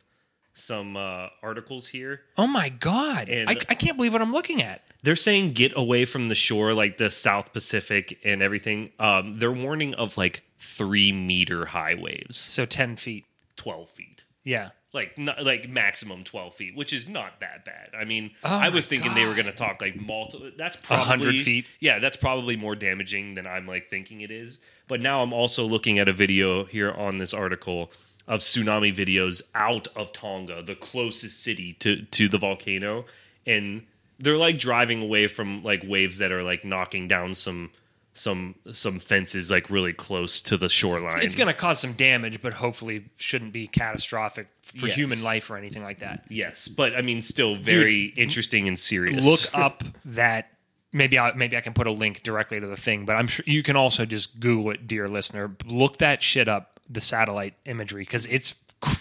[0.55, 2.23] some uh articles here.
[2.37, 3.29] oh my god.
[3.29, 4.83] And- I, I can't believe what I'm looking at.
[5.03, 8.91] They're saying get away from the shore, like the South Pacific and everything.
[8.99, 13.25] Um, they're warning of like three meter high waves, So ten feet.
[13.57, 14.25] twelve feet.
[14.45, 14.71] Yeah.
[14.93, 17.91] Like not, like maximum twelve feet, which is not that bad.
[17.99, 20.51] I mean, Oh I was thinking they were going to talk like multiple.
[20.59, 21.67] That's probably 100 feet?
[21.79, 24.59] Yeah, that's probably more damaging than I'm like thinking it is.
[24.91, 27.91] But now I'm also looking at a video here on this article
[28.29, 33.05] of tsunami videos out of Tonga, the closest city to to the volcano,
[33.47, 33.87] and
[34.19, 37.71] they're like driving away from like waves that are like knocking down some
[38.13, 41.23] some some fences like really close to the shoreline.
[41.23, 44.97] It's going to cause some damage, but hopefully shouldn't be catastrophic for Yes.
[44.97, 46.25] human life or anything like that.
[46.29, 49.25] yes, but I mean, still very interesting and serious.
[49.25, 50.51] Look up that.
[50.93, 53.45] Maybe I maybe I can put a link directly to the thing, but I'm sure
[53.47, 55.55] you can also just Google it, dear listener.
[55.67, 58.57] Look that shit up, the satellite imagery, because it's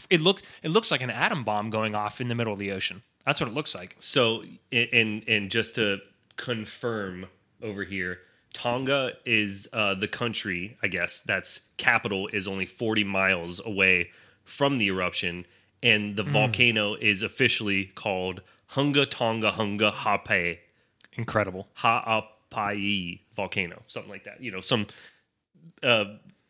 [0.09, 2.71] it looks it looks like an atom bomb going off in the middle of the
[2.71, 3.01] ocean.
[3.25, 3.95] That's what it looks like.
[3.99, 5.99] So, and and just to
[6.35, 7.27] confirm
[7.61, 8.19] over here,
[8.53, 14.11] Tonga is uh, the country, I guess, that's capital is only 40 miles away
[14.43, 15.45] from the eruption,
[15.83, 20.59] and the volcano is officially called Hunga Tonga Hunga Hape
[21.19, 21.67] Incredible.
[21.73, 24.41] Ha'apai volcano, something like that.
[24.41, 24.87] You know, some
[25.83, 26.05] uh,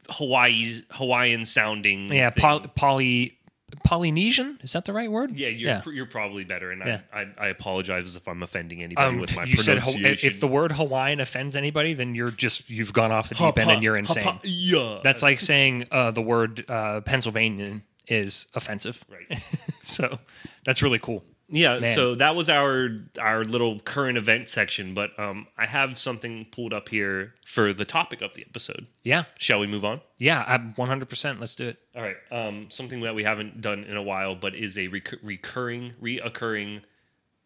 [0.10, 2.13] Hawaii Hawaiian sounding.
[2.13, 3.39] Yeah, poly, poly
[3.84, 4.60] Polynesian.
[4.62, 5.36] Is that the right word?
[5.38, 7.01] Yeah, you're you're probably better, and Yeah.
[7.13, 10.47] I, I I apologize if I'm offending anybody Um, with my you said if the
[10.47, 13.97] word Hawaiian offends anybody, then you're just you've gone off the deep end and you're
[13.97, 14.39] insane.
[14.43, 19.03] Yeah, That's like saying uh, the word uh, Pennsylvanian is offensive.
[19.10, 19.27] right.
[19.89, 20.19] So
[20.65, 21.23] that's really cool.
[21.51, 21.95] Yeah, Man.
[21.95, 26.73] so that was our our little current event section, but um, I have something pulled
[26.73, 28.85] up here for the topic of the episode.
[29.03, 30.01] Yeah, Shall we move on?
[30.19, 31.09] yeah, I'm 100.
[31.09, 31.77] percent Let's do it.
[31.95, 32.17] All right.
[32.31, 36.81] Um, something that we haven't done in a while, but is a recur- recurring, reoccurring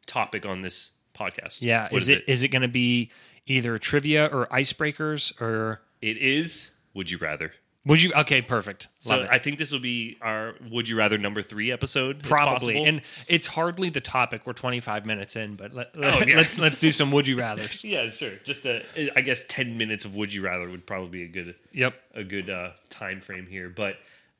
[0.05, 1.61] topic on this podcast.
[1.61, 3.09] Yeah, What is it is it going to be
[3.45, 6.71] either trivia or icebreakers or It is.
[6.93, 7.53] Would you rather?
[7.85, 8.11] Would you?
[8.15, 8.87] Okay, perfect.
[9.05, 9.29] Love So it.
[9.31, 12.23] I think this will be our Would You Rather number three episode.
[12.23, 12.85] Probably, possible.
[12.85, 14.41] and it's hardly the topic.
[14.45, 16.37] We're 25 minutes in, but let, Oh, yeah.
[16.37, 17.83] let's let's do some would you rather's.
[17.85, 18.31] yeah, sure.
[18.43, 18.83] Just a,
[19.17, 21.93] I guess ten minutes of Would You Rather would probably be a good Yep.
[22.15, 23.69] a good uh, time frame here.
[23.69, 23.97] But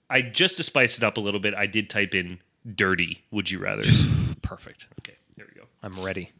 [0.09, 2.39] I just to spice it up a little bit, I did type in
[2.75, 4.07] dirty Would You Rather's.
[4.41, 4.87] Perfect.
[4.99, 5.67] okay, there we go.
[5.81, 6.31] I'm ready.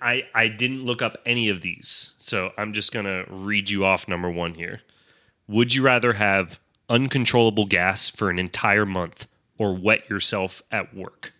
[0.00, 4.06] I, I didn't look up any of these, so I'm just gonna read you off
[4.06, 4.80] number one here.
[5.48, 9.26] Would you rather have uncontrollable gas for an entire month
[9.58, 11.34] or wet yourself at work?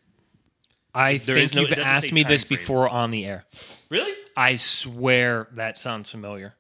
[0.95, 2.59] I There think is no- it you've doesn't asked say me this frame.
[2.59, 3.47] before on the air.
[3.89, 4.13] Really?
[4.37, 6.55] I swear that sounds familiar.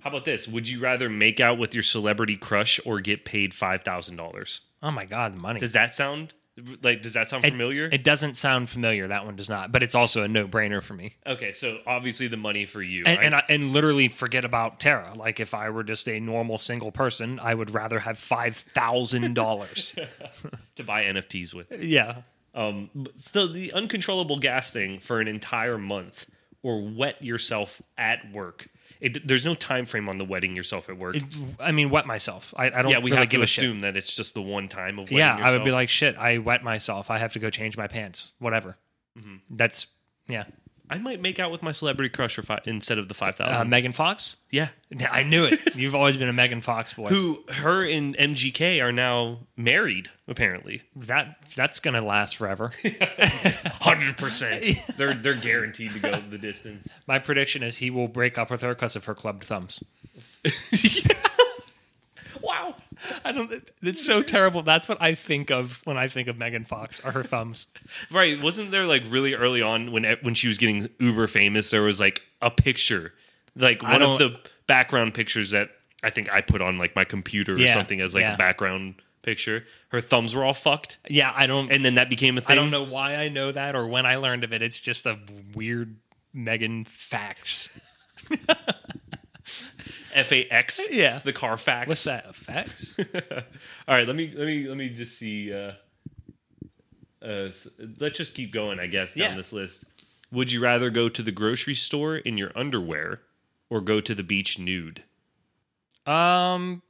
[0.00, 0.48] How about this?
[0.48, 4.62] Would you rather make out with your celebrity crush or get paid five thousand dollars?
[4.82, 5.60] Oh my god, the money.
[5.60, 6.34] Does that sound
[6.82, 7.02] like?
[7.02, 7.88] Does that sound familiar?
[7.90, 9.08] It doesn't sound familiar.
[9.08, 11.14] That one does not, but it's also a no-brainer for me.
[11.26, 14.78] okay, so obviously the money for you, And I- and, I, and literally forget about
[14.80, 15.12] Tara.
[15.14, 19.34] Like if I were just a normal single person, I would rather have five thousand
[19.34, 19.94] dollars.
[20.76, 21.72] to buy NFTs with.
[21.82, 22.22] yeah,
[22.54, 26.26] Um, so the uncontrollable gas thing for an entire month,
[26.62, 28.68] or wet yourself at work.
[29.02, 31.16] It, there's no time frame on the wetting yourself at work.
[31.16, 31.24] It-
[31.58, 32.54] I mean, wet myself.
[32.56, 33.42] I, I don't yeah, we really have to shit.
[33.44, 35.50] assume that it's just the one time of wetting Yeah, yourself.
[35.50, 36.16] I would be like, shit.
[36.16, 37.10] I wet myself.
[37.10, 38.32] I have to go change my pants.
[38.38, 38.76] Whatever.
[39.18, 39.36] Mm-hmm.
[39.50, 39.88] That's
[40.28, 40.44] yeah.
[40.92, 43.66] I might make out with my celebrity crush for instead of the five thousand.
[43.66, 43.70] Uh.
[43.70, 44.36] Megan Fox.
[44.50, 45.74] yeah, Yeah, I knew it.
[45.74, 47.08] You've always been a Megan Fox boy.
[47.08, 50.82] who her and MGK are now married apparently.
[50.94, 52.70] That that's gonna last forever.
[53.80, 54.64] Hundred percent.
[54.96, 56.88] They're they're guaranteed to go the distance.
[57.06, 59.82] My prediction is he will break up with her because of her clubbed thumbs.
[62.52, 62.74] Wow.
[63.24, 63.50] I don't.
[63.82, 64.62] It's so terrible.
[64.62, 67.02] That's what I think of when I think of Megan Fox.
[67.04, 67.66] Are her thumbs?
[68.10, 68.40] Right?
[68.40, 71.70] Wasn't there like really early on when when she was getting uber famous?
[71.70, 73.14] There was like a picture,
[73.56, 75.70] like I one of the background pictures that
[76.04, 78.34] I think I put on like my computer or Yeah, something as like yeah.
[78.34, 79.64] a background picture.
[79.88, 81.70] Her thumbs were all fucked, Yeah, I don't.
[81.72, 82.52] and then that became a thing.
[82.52, 84.60] I don't know why I know that or when I learned of it.
[84.62, 85.18] It's just a
[85.54, 85.96] weird
[86.34, 87.70] Megan facts.
[90.14, 90.80] F A X.
[90.90, 91.20] Yeah.
[91.24, 91.88] the Carfax.
[91.88, 92.34] What's that?
[92.34, 92.98] Facts?
[93.88, 95.52] all right, let me let me let me just see.
[95.52, 95.72] Uh,
[97.22, 97.50] uh,
[98.00, 98.80] let's just keep going.
[98.80, 99.36] I guess down Yeah.
[99.36, 99.84] this list.
[100.32, 103.20] Would you rather go to the grocery store in your underwear
[103.68, 105.02] or go to the beach nude?
[106.06, 106.82] um,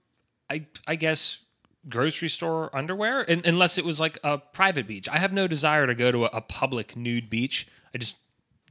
[0.49, 1.41] I I guess
[1.89, 5.09] grocery store underwear, and, unless it was like a private beach.
[5.09, 7.67] I have no desire to go to a, a public nude beach.
[7.95, 8.17] I just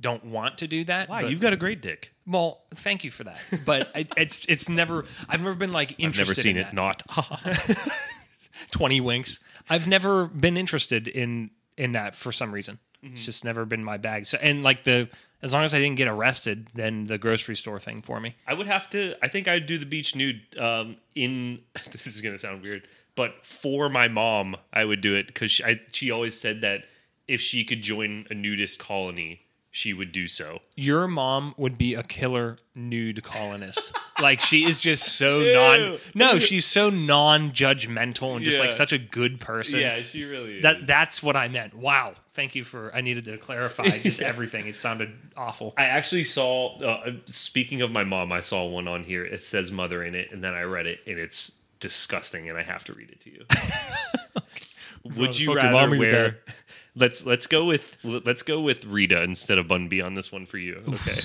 [0.01, 1.07] don't want to do that.
[1.09, 1.21] Why?
[1.21, 2.13] but- You've got a great dick.
[2.27, 3.39] well, thank you for that.
[3.65, 5.05] But I, it's it's never.
[5.29, 6.27] I've never been like I've interested.
[6.27, 6.63] never seen in it.
[6.65, 6.73] that.
[6.73, 7.03] Not.
[8.71, 9.39] 20 winks.
[9.69, 12.79] I've never been interested in in that for some reason.
[13.03, 13.15] Mm-hmm.
[13.15, 14.25] It's just never been my bag.
[14.25, 15.09] So and like the
[15.41, 18.35] as long as I didn't get arrested, then the grocery store thing for me.
[18.45, 19.15] I would have to.
[19.23, 20.41] I think I'd do the beach nude.
[20.57, 21.61] Um, in
[21.91, 25.63] this is gonna sound weird, but for my mom, I would do it because she,
[25.63, 26.85] I- she always said that
[27.27, 29.41] if she could join a nudist colony,
[29.73, 30.59] she would do so.
[30.75, 33.95] Your mom would be a killer nude colonist.
[34.19, 35.39] like she is just so
[35.79, 39.79] non No, she's so non-judgmental and just like such a good person.
[39.79, 40.63] Yeah, she really is.
[40.63, 41.73] That that's what I meant.
[41.73, 42.13] Wow.
[42.33, 44.67] Thank you for I needed to clarify just everything.
[44.67, 45.73] It sounded awful.
[45.77, 46.77] I actually saw.
[46.77, 49.23] Uh, speaking of my mom, I saw one on here.
[49.25, 52.63] It says mother in it, and then I read it, and it's disgusting, and I
[52.63, 53.45] have to read it to you.
[55.15, 56.39] Would you rather wear?
[56.95, 60.45] Let's let's go with let's go with Rita instead of Bun B on this one
[60.45, 60.81] for you.
[60.87, 61.21] Okay.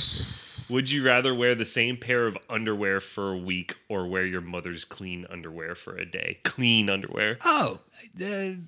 [0.68, 4.40] Would you rather wear the same pair of underwear for a week or wear your
[4.40, 6.38] mother's clean underwear for a day?
[6.44, 7.38] Clean underwear.
[7.44, 7.80] Oh,
[8.14, 8.60] the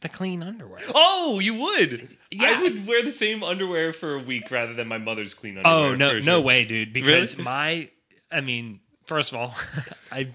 [0.00, 0.80] the clean underwear.
[0.94, 2.16] Oh, you would?
[2.30, 2.54] Yeah.
[2.58, 5.92] I would wear the same underwear for a week rather than my mother's clean underwear.
[5.92, 6.92] Oh no, no way, dude.
[6.92, 7.44] Because Really?
[7.44, 7.88] my,
[8.30, 9.54] I mean, first of all,
[10.12, 10.28] I.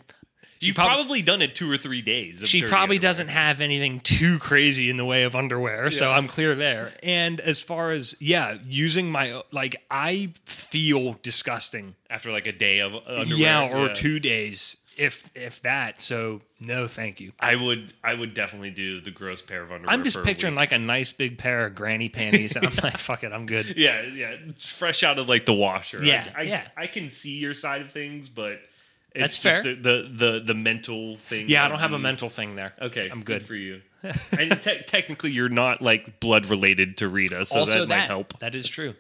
[0.62, 2.42] You've prob- probably done it two or three days.
[2.42, 3.00] of She probably underwear.
[3.00, 6.92] doesn't have anything too crazy in the way of underwear, so I'm clear there.
[7.02, 11.96] And as far as yeah, using my like, I feel disgusting.
[12.10, 13.26] after like a day of underwear.
[13.38, 16.02] yeah, or two days if if that.
[16.02, 17.32] So no, thank you.
[17.40, 19.94] I would I would definitely do the gross pair of underwear.
[19.94, 20.60] I'm just for a picturing week.
[20.60, 23.78] like a nice big pair of granny panties, and I'm like, fuck it, I'm good.
[23.78, 26.04] yeah yeah it's fresh out of like the washer.
[26.04, 26.68] Yeah, I, I, yeah.
[26.76, 28.69] I can see your side of things, but it's
[29.16, 29.64] That's just fair.
[29.64, 31.46] The, the the the mental thing.
[31.50, 32.74] Yeah, I don't have a mental thing there.
[32.82, 33.44] Okay, I'm good good.
[33.44, 33.82] for you.
[34.04, 38.38] and te- technically, you're not like blood related to Rita, so also, that, might help.
[38.40, 38.94] That is true.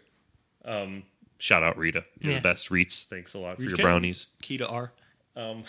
[0.65, 1.03] Um,
[1.37, 2.39] shout out Rita, you're Yeah.
[2.39, 2.69] the best.
[2.69, 3.83] Reets, thanks a lot for your Okay.
[3.83, 4.27] brownies.
[4.41, 4.91] Key to R.
[5.37, 5.63] Um,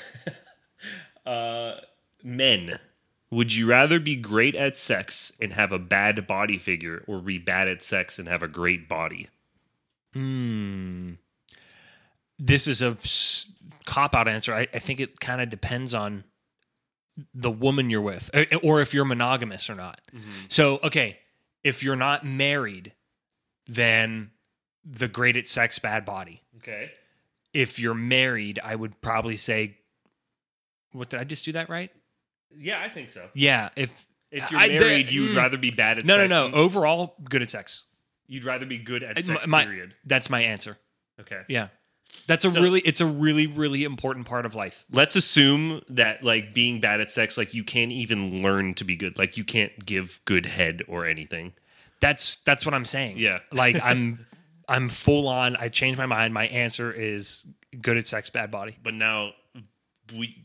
[1.27, 1.75] uh,
[2.25, 2.79] men,
[3.31, 7.39] would you rather be great at sex and have a bad body figure, or be
[7.39, 9.29] bad at sex and have a great body?
[10.13, 11.13] Hmm.
[12.39, 12.97] This is a
[13.87, 14.53] cop out answer.
[14.55, 16.25] I, I think it kind of depends on
[17.35, 20.01] the woman you're with, or, or if you're monogamous or not.
[20.49, 21.19] So, okay,
[21.65, 22.93] if you're not married,
[23.67, 24.31] then
[24.85, 26.43] the great at sex, bad body.
[26.59, 26.91] Okay.
[27.53, 29.77] If you're married, I would probably say,
[30.93, 31.91] what did I just do that right?
[32.57, 33.29] Yeah, I think so.
[33.35, 33.69] Yeah.
[33.77, 35.37] If If you're I- married, the- you would mm.
[35.37, 36.09] rather be bad at sex.
[36.09, 36.57] no, no, no.
[36.57, 37.85] Overall, good at sex.
[38.29, 39.47] You'd rather be good at sex.
[39.47, 39.95] my- period.
[40.05, 40.79] That's my answer.
[41.21, 41.43] Okay.
[41.49, 41.69] Yeah.
[42.27, 44.85] That's a So- really, it's a really, really important part of life.
[44.93, 48.95] let's assume that like being bad at sex like you can't even learn to be
[48.97, 51.53] good like you can't give good head or anything
[52.01, 53.19] That's that's what I'm saying.
[53.19, 53.41] Yeah.
[53.53, 54.27] like I'm
[54.69, 55.57] I'm full on.
[55.57, 56.33] I changed my mind.
[56.33, 57.45] My answer is
[57.83, 58.77] good at sex, bad body.
[58.83, 59.33] but now
[60.15, 60.43] we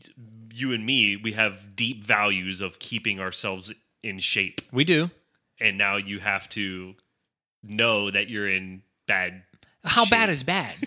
[0.52, 5.10] you and me we have deep values of keeping ourselves in shape We do.
[5.60, 6.94] and now you have to
[7.62, 9.42] know that you're in bad
[9.84, 10.10] How shape.
[10.10, 10.74] bad is bad?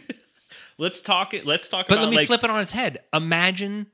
[0.80, 2.98] let's talk it let's talk But about let me like flip it on its head.
[3.14, 3.86] Imagine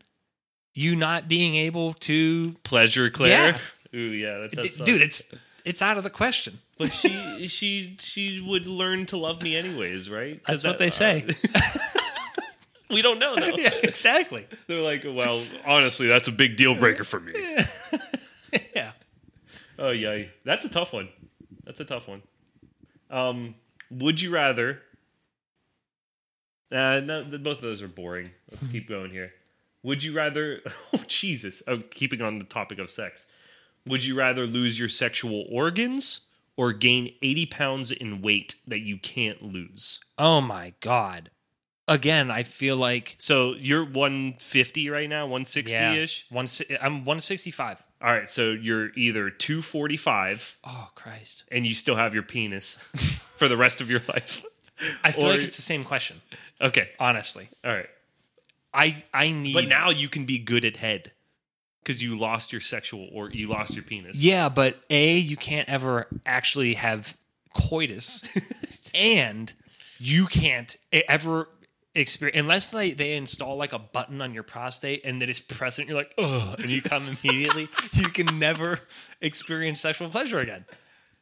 [0.73, 3.57] you not being able to, pleasure claire
[3.93, 5.01] ooh yeah that does dude.
[5.01, 5.23] It's
[5.65, 6.59] it's out of the question.
[6.77, 10.41] but she she she would learn to love me anyways right?
[10.45, 11.25] That's what that- they say.
[12.89, 14.45] we don't know though exactly.
[14.67, 17.33] They're like, well, honestly, that's a big deal breaker for me.
[18.73, 18.91] Yeah.
[19.77, 21.09] Oh yeah, that's a tough one.
[21.65, 22.21] That's a tough one.
[23.09, 23.55] Um,
[23.91, 24.81] would you rather?
[26.71, 28.31] Uh, no, th- both of those are boring.
[28.51, 29.33] Let's keep going here.
[29.83, 30.61] Would you rather?
[30.93, 31.61] Oh Jesus!
[31.67, 33.27] Oh, keeping on the topic of sex.
[33.85, 36.21] Would you rather lose your sexual organs
[36.57, 39.99] or gain eighty pounds in weight that you can't lose?
[40.17, 41.29] Oh my god.
[41.87, 46.25] Again, I feel like So you're one fifty right now, one sixty ish.
[46.31, 46.47] One,
[46.81, 47.83] I'm 165.
[48.01, 50.57] All right, so you're either two forty five.
[50.63, 51.43] Oh Christ.
[51.51, 52.77] and you still have your penis
[53.37, 54.43] for the rest of your life.
[55.03, 56.21] I feel Or- like it's the same question.
[56.61, 57.89] Okay, Honestly, all right.
[58.73, 59.53] I I need.
[59.53, 61.11] But now you can be good at head
[61.81, 64.17] because you lost your sexual or you lost your penis.
[64.19, 67.15] Yeah, but A, you can't ever actually have
[67.53, 68.23] coitus.
[68.95, 69.53] and
[69.99, 71.47] you can't ever
[71.93, 75.87] experience unless they, they install like a button on your prostate and that is present,
[75.87, 78.79] you're like, oh, and you come immediately, you can never
[79.21, 80.65] experience sexual pleasure again.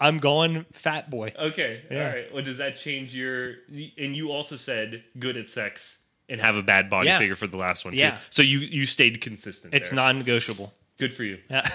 [0.04, 1.32] I'm going fat boy.
[1.38, 1.82] Okay.
[1.90, 2.08] Yeah.
[2.08, 2.34] All right.
[2.34, 3.56] Well, does that change your?
[3.98, 7.18] And you also said good at sex and have a bad body Yeah.
[7.20, 8.00] figure for the last one too.
[8.00, 8.18] Yeah.
[8.30, 9.74] So you you stayed consistent.
[9.74, 9.96] It's there.
[9.98, 10.74] non-negotiable.
[11.00, 11.40] good for you.
[11.50, 11.68] Yeah.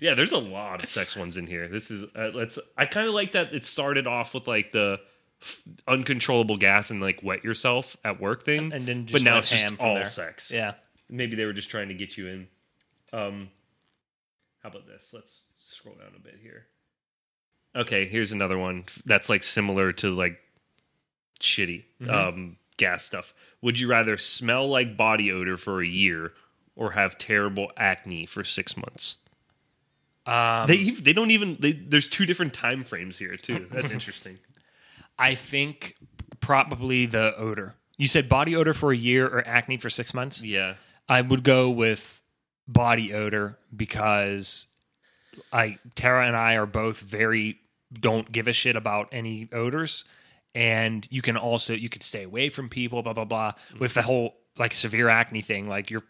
[0.00, 1.68] Yeah, there's a lot of sex ones in here.
[1.68, 2.58] This is uh, let's.
[2.76, 4.98] I kind of like that it started off with like the
[5.40, 9.50] f- uncontrollable gas and like wet yourself at work thing, And then but now it's
[9.50, 10.04] just all there.
[10.06, 10.50] sex.
[10.50, 10.74] yeah.
[11.08, 12.48] maybe they were just trying to get you in.
[13.12, 13.48] Um,
[14.64, 15.12] how about this?
[15.14, 16.66] Let's scroll down a bit here.
[17.74, 20.38] Okay, here's another one that's like similar to like
[21.40, 22.10] shitty Mm-hmm.
[22.10, 23.32] um, gas stuff.
[23.62, 26.32] Would you rather smell like body odor for a year
[26.74, 29.18] or have terrible acne for six months?
[30.26, 31.56] Um, They they don't even.
[31.60, 33.66] They, there's two different time frames here too.
[33.70, 34.38] That's interesting.
[35.18, 35.96] I think
[36.40, 37.74] probably the odor.
[37.98, 40.42] You said body odor for a year or acne for six months?
[40.42, 40.74] Yeah.
[41.08, 42.20] I would go with
[42.66, 44.66] body odor because
[45.52, 47.58] I Tara and I are both very
[47.92, 50.04] don't give a shit about any odors.
[50.54, 53.52] And you can also you could stay away from people, blah blah blah.
[53.78, 56.02] With the whole like severe acne thing, like you're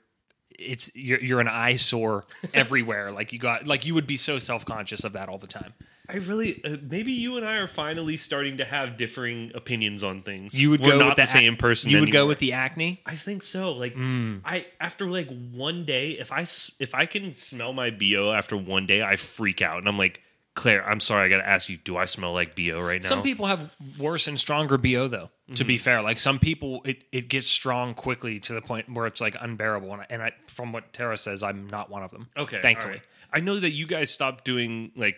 [0.58, 3.12] it's you're you're an eyesore everywhere.
[3.12, 5.74] Like you got like you would be so self conscious of that all the time.
[6.08, 10.22] I really uh, maybe you and I are finally starting to have differing opinions on
[10.22, 10.60] things.
[10.60, 11.90] You would We're go not with the ac- same person.
[11.90, 13.00] You would go with the acne.
[13.06, 13.72] I think so.
[13.72, 14.40] Like Mm.
[14.44, 16.40] I after like one day, if I
[16.80, 20.20] if I can smell my bo after one day, I freak out and I'm like,
[20.54, 23.08] Claire, I'm sorry, I got to ask you, do I smell like bo right now?
[23.08, 25.30] Some people have worse and stronger BO though.
[25.54, 25.68] To Mm-hmm.
[25.68, 29.20] be fair, like some people, it, it gets strong quickly to the point where it's
[29.20, 29.92] like unbearable.
[29.92, 32.28] And I, and I, from what Tara says, I'm not one of them.
[32.36, 32.94] okay, thankfully.
[32.94, 33.02] right.
[33.32, 35.16] I know that you guys stopped doing like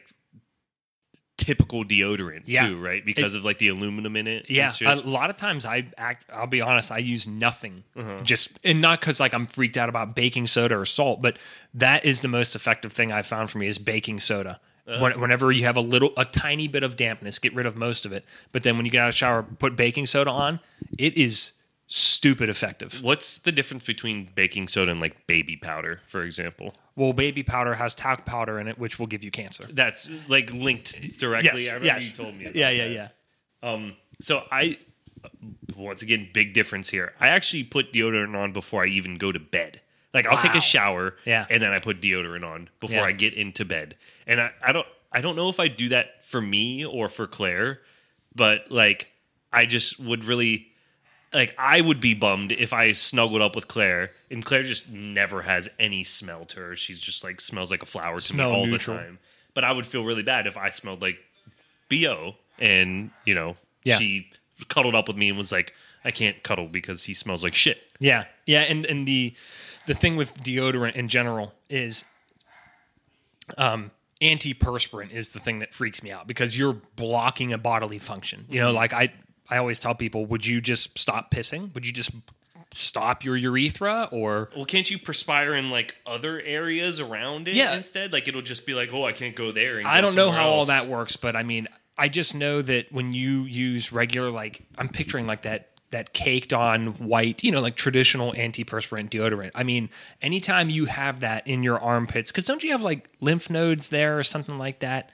[1.45, 2.69] typical deodorant Yeah.
[2.69, 3.05] too, right?
[3.05, 4.47] Because of like the aluminum in it.
[4.49, 6.25] Yeah, a lot of times I act.
[6.33, 6.91] I'll be honest.
[6.91, 8.19] I use nothing, Uh-huh.
[8.23, 11.39] just and not because like I'm freaked out about baking soda or salt, but
[11.75, 14.59] that is the most effective thing I found for me is baking soda.
[14.87, 15.01] Uh-huh.
[15.01, 18.05] When, whenever you have a little, a tiny bit of dampness, get rid of most
[18.05, 18.25] of it.
[18.53, 20.61] But then when you get out of the shower, put baking soda on.
[20.99, 21.53] It is
[21.97, 23.01] stupid effective.
[23.05, 26.75] What's the difference between baking soda and like baby powder, for example?
[26.97, 29.69] Well, baby powder has talc powder in it, which will give you cancer.
[29.71, 31.71] That's like linked directly.
[31.71, 32.45] I remember you told me.
[32.47, 32.77] About yeah, that.
[32.77, 33.09] yeah, yeah.
[33.63, 34.79] Um, so I,
[35.77, 37.13] once again, big difference here.
[37.21, 39.81] I actually put deodorant on before I even go to bed.
[40.13, 41.47] Like I'll take a shower, Yeah.
[41.49, 43.05] and then I put deodorant on before Yeah.
[43.05, 43.97] I get into bed.
[44.27, 47.29] And I, I don't, I don't know if I do that for me or for
[47.29, 47.81] Claire,
[48.35, 49.13] but like
[49.53, 50.69] I just would really,
[51.35, 55.43] like I would be bummed if I snuggled up with Claire and Claire just never
[55.43, 56.77] has any smell to her.
[56.77, 58.97] She's just like smells like a flower to Smell me all neutral.
[58.97, 59.19] the time.
[59.55, 61.19] But I would feel really bad if I smelled like
[61.91, 63.99] bo and you know Yeah.
[63.99, 64.29] she
[64.69, 65.75] cuddled up with me and was like
[66.05, 69.35] i can't cuddle because he smells like shit Yeah, yeah, and and the
[69.87, 72.05] the thing with deodorant in general is,
[73.59, 73.91] um,
[74.23, 78.47] antiperspirant is the thing that freaks me out because you're blocking a bodily function.
[78.49, 78.77] You know, Mm-hmm.
[78.77, 79.13] like I
[79.51, 81.75] I always tell people, would you just stop pissing?
[81.75, 82.11] Would you just
[82.73, 84.51] stop your urethra or?
[84.57, 87.77] well can't you perspire in like other areas around it Yeah.
[87.77, 90.17] instead like it'll just be like oh i can't go there and I go don't
[90.17, 93.93] know how all that works, but I mean, I just know that when you use
[93.93, 99.11] regular, like I'm picturing like that that caked on white, you know, like traditional antiperspirant
[99.11, 99.53] deodorant.
[99.55, 99.89] I mean,
[100.21, 104.19] anytime you have that in your armpits, because don't you have like lymph nodes there
[104.19, 105.11] or something like that?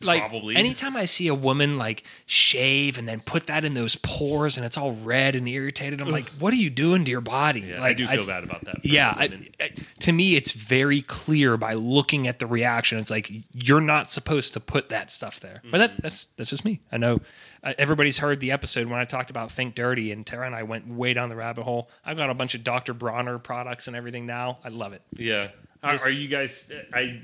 [0.00, 0.56] Like Probably.
[0.56, 4.66] anytime I see a woman like shave and then put that in those pores and
[4.66, 7.60] it's all red and irritated, I'm like, what are you doing to your body?
[7.60, 9.24] yeah, like, i do feel bad about that yeah, I.
[9.60, 9.70] I-
[10.00, 12.98] to me, it's very clear by looking at the reaction.
[12.98, 15.62] It's like you're not supposed to put that stuff there.
[15.70, 16.80] But that, that's that's just me.
[16.90, 17.20] I know
[17.62, 20.64] uh, everybody's heard the episode when I talked about Think Dirty, and Tara and I
[20.64, 21.88] went way down the rabbit hole.
[22.04, 22.94] I've got a bunch of Dr.
[22.94, 24.58] Bronner products and everything now.
[24.64, 25.02] I love it.
[25.16, 25.50] yeah
[25.84, 27.22] Just- are you guys i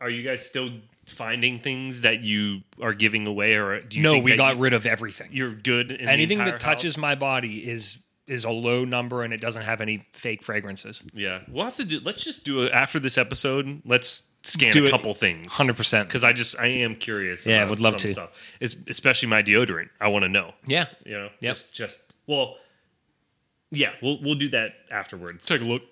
[0.00, 0.70] are you guys still
[1.10, 4.62] finding things that you are giving away or do you No, think we got you,
[4.62, 5.28] rid of everything.
[5.32, 7.00] you're good in Anything entire that touches house?
[7.02, 11.06] my body is is a low number and it doesn't have any fake fragrances.
[11.14, 12.00] Yeah, we'll have to do.
[12.04, 13.80] Let's just do it after this episode.
[13.86, 16.02] Let's scan Do a couple things, 100%.
[16.04, 17.46] Because I just I am curious.
[17.46, 18.08] Yeah, I would love to.
[18.08, 18.30] Stuff.
[18.60, 19.88] Es- especially my deodorant.
[20.00, 20.52] I want to know.
[20.66, 20.86] Yeah.
[21.06, 21.28] You know.
[21.40, 21.54] Yep.
[21.54, 22.56] Just just well.
[23.70, 25.44] Yeah, we'll we'll do that afterwards.
[25.46, 25.82] Take a look.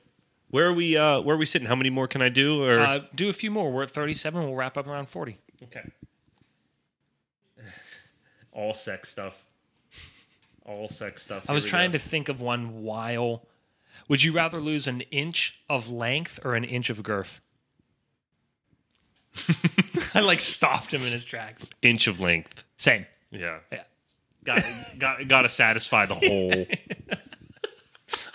[0.50, 0.96] Where are we?
[0.96, 1.66] Uh, where are we sitting?
[1.68, 2.62] How many more can I do?
[2.62, 3.70] Or Uh, do a few more.
[3.72, 4.40] We're at 37.
[4.42, 5.38] We'll wrap up around 40.
[5.64, 5.82] okay.
[8.52, 9.44] All sex stuff.
[10.64, 11.48] All sex stuff.
[11.48, 13.46] I was trying to think of one while.
[14.08, 17.40] Would you rather lose an inch of length or an inch of girth?
[20.14, 21.70] I like stopped him in his tracks.
[21.82, 22.64] inch of length.
[22.78, 23.06] Same.
[23.30, 23.58] Yeah.
[23.70, 23.82] Yeah.
[24.44, 24.62] Got
[24.98, 26.66] got got to satisfy the whole.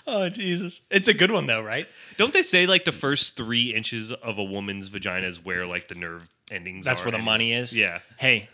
[0.06, 0.82] Oh Jesus!
[0.90, 1.86] It's a good one though, right?
[2.16, 5.88] Don't they say like the first three inches of a woman's vagina is where like
[5.88, 6.84] the nerve endings?
[6.84, 7.32] That's are where the anyway?
[7.32, 7.76] money is.
[7.78, 8.00] Yeah.
[8.18, 8.48] Hey,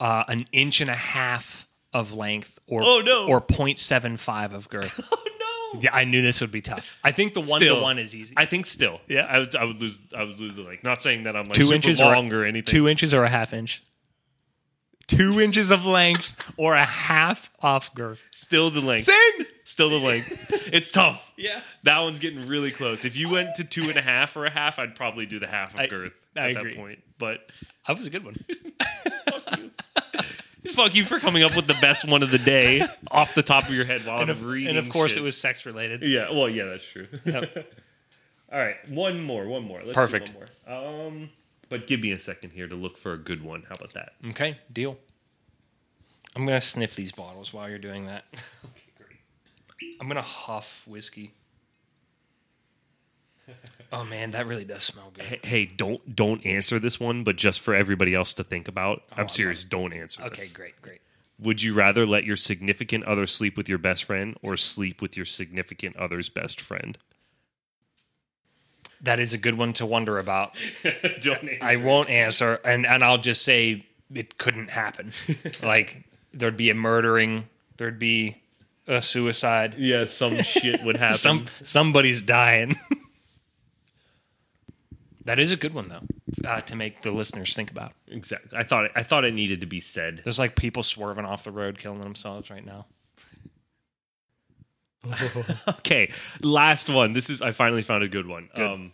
[0.00, 3.26] uh, an inch and a half of length, or Oh, no.
[3.26, 5.00] or 0.75 of girth.
[5.68, 5.80] Oh no!
[5.80, 6.96] yeah, I knew this would be tough.
[7.02, 8.34] I think the one Still, to one is easy.
[8.36, 9.00] I think still.
[9.08, 9.26] Yeah.
[9.28, 9.56] I would.
[9.56, 10.00] I would lose.
[10.16, 10.84] I would lose the length.
[10.84, 12.72] Not saying that I'm like two inches long or, or, anything.
[12.72, 13.82] Two inches or a half inch.
[15.08, 18.26] Two inches of length or a half off girth.
[18.32, 19.04] Still the length.
[19.04, 19.46] Same.
[19.64, 20.68] Still the length.
[20.72, 21.32] it's tough.
[21.36, 21.60] Yeah.
[21.84, 23.04] That one's getting really close.
[23.04, 25.46] If you went to two and a half or a half, I'd probably do the
[25.46, 26.74] half of I- girth I at agree.
[26.74, 26.98] that point.
[27.18, 27.40] But
[27.86, 28.36] That was a good one.
[30.76, 33.64] fuck you for coming up with the best one of the day off the top
[33.64, 34.68] of your head while and, I'm of, reading.
[34.70, 35.22] and of course, shit.
[35.22, 36.02] it was sex related.
[36.02, 36.30] Yeah.
[36.30, 37.06] Well, yeah, that's true.
[37.24, 37.72] Yep.
[38.52, 39.78] All right, one more, one more.
[39.82, 40.32] Let's Perfect.
[40.34, 40.46] one
[40.76, 41.06] more.
[41.06, 41.30] Um,
[41.68, 43.64] but give me a second here to look for a good one.
[43.68, 44.12] How about that?
[44.30, 44.98] Okay, deal.
[46.34, 48.24] I'm gonna sniff these bottles while you're doing that.
[48.64, 48.90] Okay,
[49.78, 49.96] great.
[50.00, 51.32] I'm gonna huff whiskey.
[53.92, 55.24] Oh man, that really does smell good.
[55.24, 59.02] Hey, hey, don't don't answer this one, but just for everybody else to think about.
[59.12, 59.64] Oh, I I'm serious.
[59.64, 60.22] Don't answer.
[60.22, 60.32] This.
[60.32, 60.52] Okay, this.
[60.52, 60.98] great, great.
[61.38, 65.16] Would you rather let your significant other sleep with your best friend or sleep with
[65.16, 66.98] your significant other's best friend?
[69.06, 70.56] That is a good one to wonder about.
[71.62, 75.12] I won't answer, and and I'll just say it couldn't happen.
[75.62, 76.02] like
[76.32, 78.36] there'd be a murdering, there'd be
[78.88, 79.76] a suicide.
[79.78, 81.18] yeah, some shit would happen.
[81.18, 82.74] Some somebody's dying.
[85.24, 87.92] that is a good one though, uh, to make the listeners think about.
[88.08, 88.58] exactly.
[88.58, 90.20] I thought it, I thought it needed to be said.
[90.24, 92.86] There's like people swerving off the road, killing themselves right now.
[95.68, 97.12] Okay, last one.
[97.12, 98.48] This is I finally found a good one.
[98.54, 98.66] Good.
[98.66, 98.92] Um,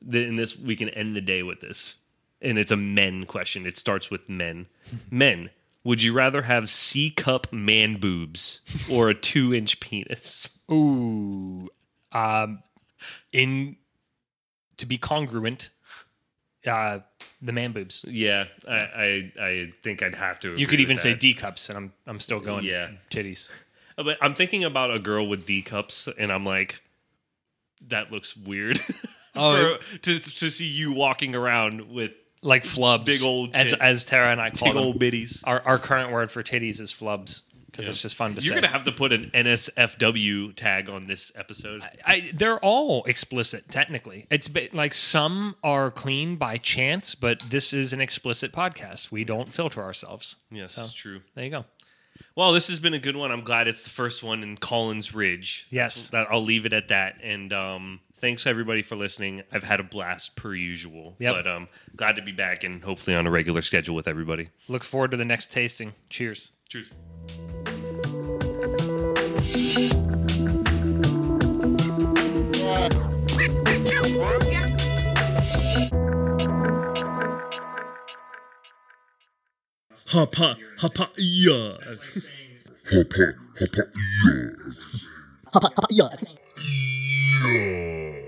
[0.00, 1.96] and this we can end the day with this.
[2.42, 3.66] and it's a men question.
[3.66, 4.66] It starts with men.
[5.10, 5.50] men,
[5.82, 10.58] would you rather have C cup man boobs or a two inch penis?
[10.70, 11.68] Ooh.
[12.12, 12.62] Um,
[13.32, 13.76] in
[14.76, 15.70] to be congruent,
[16.66, 17.00] uh,
[17.42, 18.04] the man boobs.
[18.08, 20.54] Yeah, I I, I think I'd have to.
[20.56, 21.14] You could even say.
[21.14, 22.64] D cups, and I'm I'm still going.
[22.64, 22.90] Yeah.
[23.10, 23.50] titties.
[23.96, 26.82] But I'm thinking about a girl with D cups, and I'm like,
[27.88, 28.78] that looks weird.
[29.36, 32.12] Oh, For- to to see you walking around with
[32.42, 33.82] Like flubs, Big old as tits.
[33.82, 34.84] as Tara and I call big them.
[34.84, 35.42] old bitties.
[35.46, 38.46] Our our current word for titties is flubs because it's just fun to say.
[38.46, 38.60] You're say.
[38.60, 41.82] gonna have to put an NSFW tag on this episode.
[42.06, 44.26] I, they're all explicit technically.
[44.30, 49.10] It's ba- like some are clean by chance, but this is an explicit podcast.
[49.10, 50.36] We don't filter ourselves.
[50.50, 51.20] yes, that's true.
[51.34, 51.64] There you go.
[52.36, 53.32] Well, this has been a good one.
[53.32, 55.66] I'm glad it's the first one in Collins Ridge.
[55.70, 56.10] Yes.
[56.10, 57.16] that I'll leave it at that.
[57.22, 59.42] And um, thanks everybody for listening.
[59.52, 61.14] I've had a blast per usual.
[61.18, 61.34] Yep.
[61.34, 64.48] But um, glad to be back and hopefully on a regular schedule with everybody.
[64.66, 65.92] Look forward to the next tasting.
[66.08, 66.52] Cheers.
[66.66, 66.88] Cheers.
[80.06, 81.76] Hapa, hapa, yeah.
[82.90, 84.70] Hapa, hapa, yes.
[85.52, 86.43] Hapa, hapa, yes.
[86.56, 88.23] Yeah.